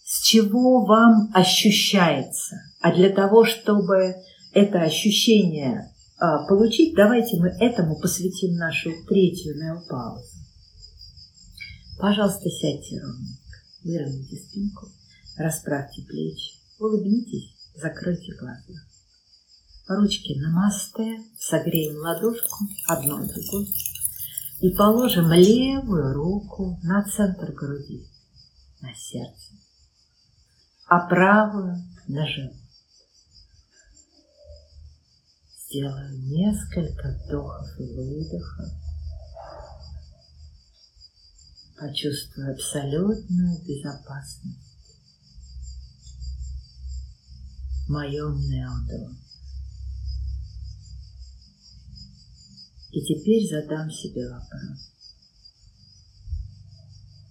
[0.03, 2.57] с чего вам ощущается.
[2.81, 4.15] А для того, чтобы
[4.51, 10.27] это ощущение а, получить, давайте мы этому посвятим нашу третью неопаузу.
[11.99, 14.87] Пожалуйста, сядьте ровненько, выровняйте спинку,
[15.37, 18.73] расправьте плечи, улыбнитесь, закройте глаза
[19.87, 23.67] ручки намасте, согреем ладошку одной другой
[24.59, 28.07] и положим левую руку на центр груди,
[28.81, 29.53] на сердце,
[30.87, 31.75] а правую
[32.07, 32.55] на живот.
[35.67, 38.69] Сделаю несколько вдохов и выдохов.
[41.77, 44.77] Почувствую абсолютную безопасность
[47.85, 49.22] в моем неодоме.
[52.93, 54.91] И теперь задам себе вопрос.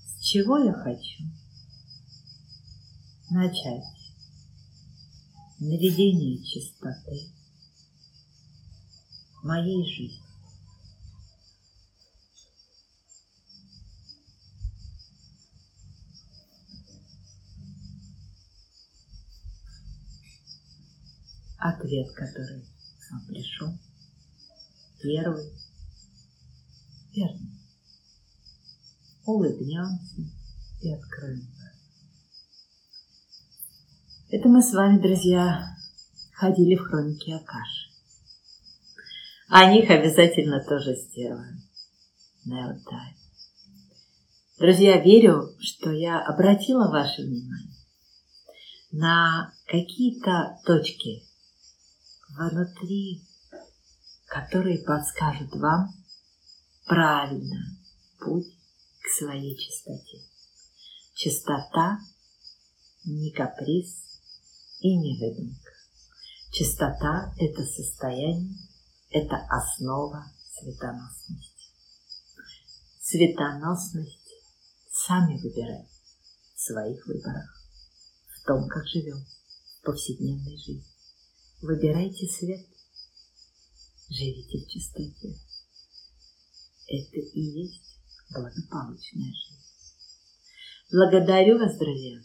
[0.09, 1.22] С чего я хочу
[3.30, 3.84] начать
[5.60, 7.30] наведение чистоты
[9.40, 10.20] в моей жизни?
[21.59, 22.66] Ответ, который
[23.12, 23.72] вам пришел–
[25.02, 25.50] первый.
[27.14, 27.50] Верно.
[29.26, 30.22] Улыбнемся
[30.80, 31.46] и откроем
[34.30, 35.76] Это мы с вами, друзья,
[36.32, 37.90] ходили в хроники Акаши.
[39.48, 41.62] О них обязательно тоже сделаем.
[42.44, 43.16] Неотай.
[44.58, 47.76] Друзья, верю, что я обратила ваше внимание
[48.92, 51.24] на какие-то точки
[52.36, 53.22] внутри,
[54.32, 55.90] которые подскажут вам
[56.86, 57.76] правильно
[58.18, 58.48] путь
[59.02, 60.22] к своей чистоте.
[61.14, 61.98] Чистота
[63.04, 64.20] не каприз
[64.80, 65.72] и не выдумка.
[66.50, 68.56] Чистота– это состояние,
[69.10, 70.24] это основа
[70.59, 71.68] светоносности.
[73.02, 74.32] Светоносность
[74.90, 75.86] сами выбираем
[76.54, 77.62] в своих выборах,
[78.28, 79.22] в том, как живем
[79.80, 80.90] в повседневной жизни.
[81.60, 82.72] Выбирайте свет,
[84.12, 85.34] живите в чистоте.
[86.86, 87.98] Это и есть
[88.30, 89.62] благополучная жизнь.
[90.90, 92.20] Благодарю вас, друзья,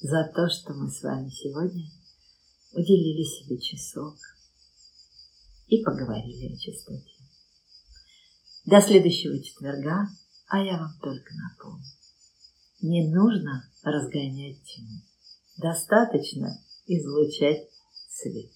[0.00, 1.88] за то, что мы с вами сегодня
[2.72, 4.16] уделили себе часок
[5.68, 7.14] и поговорили о чистоте.
[8.66, 10.08] До следующего четверга,
[10.48, 11.86] а я вам только напомню.
[12.80, 15.00] Не нужно разгонять тьму.
[15.58, 17.70] Достаточно излучать
[18.08, 18.50] свет.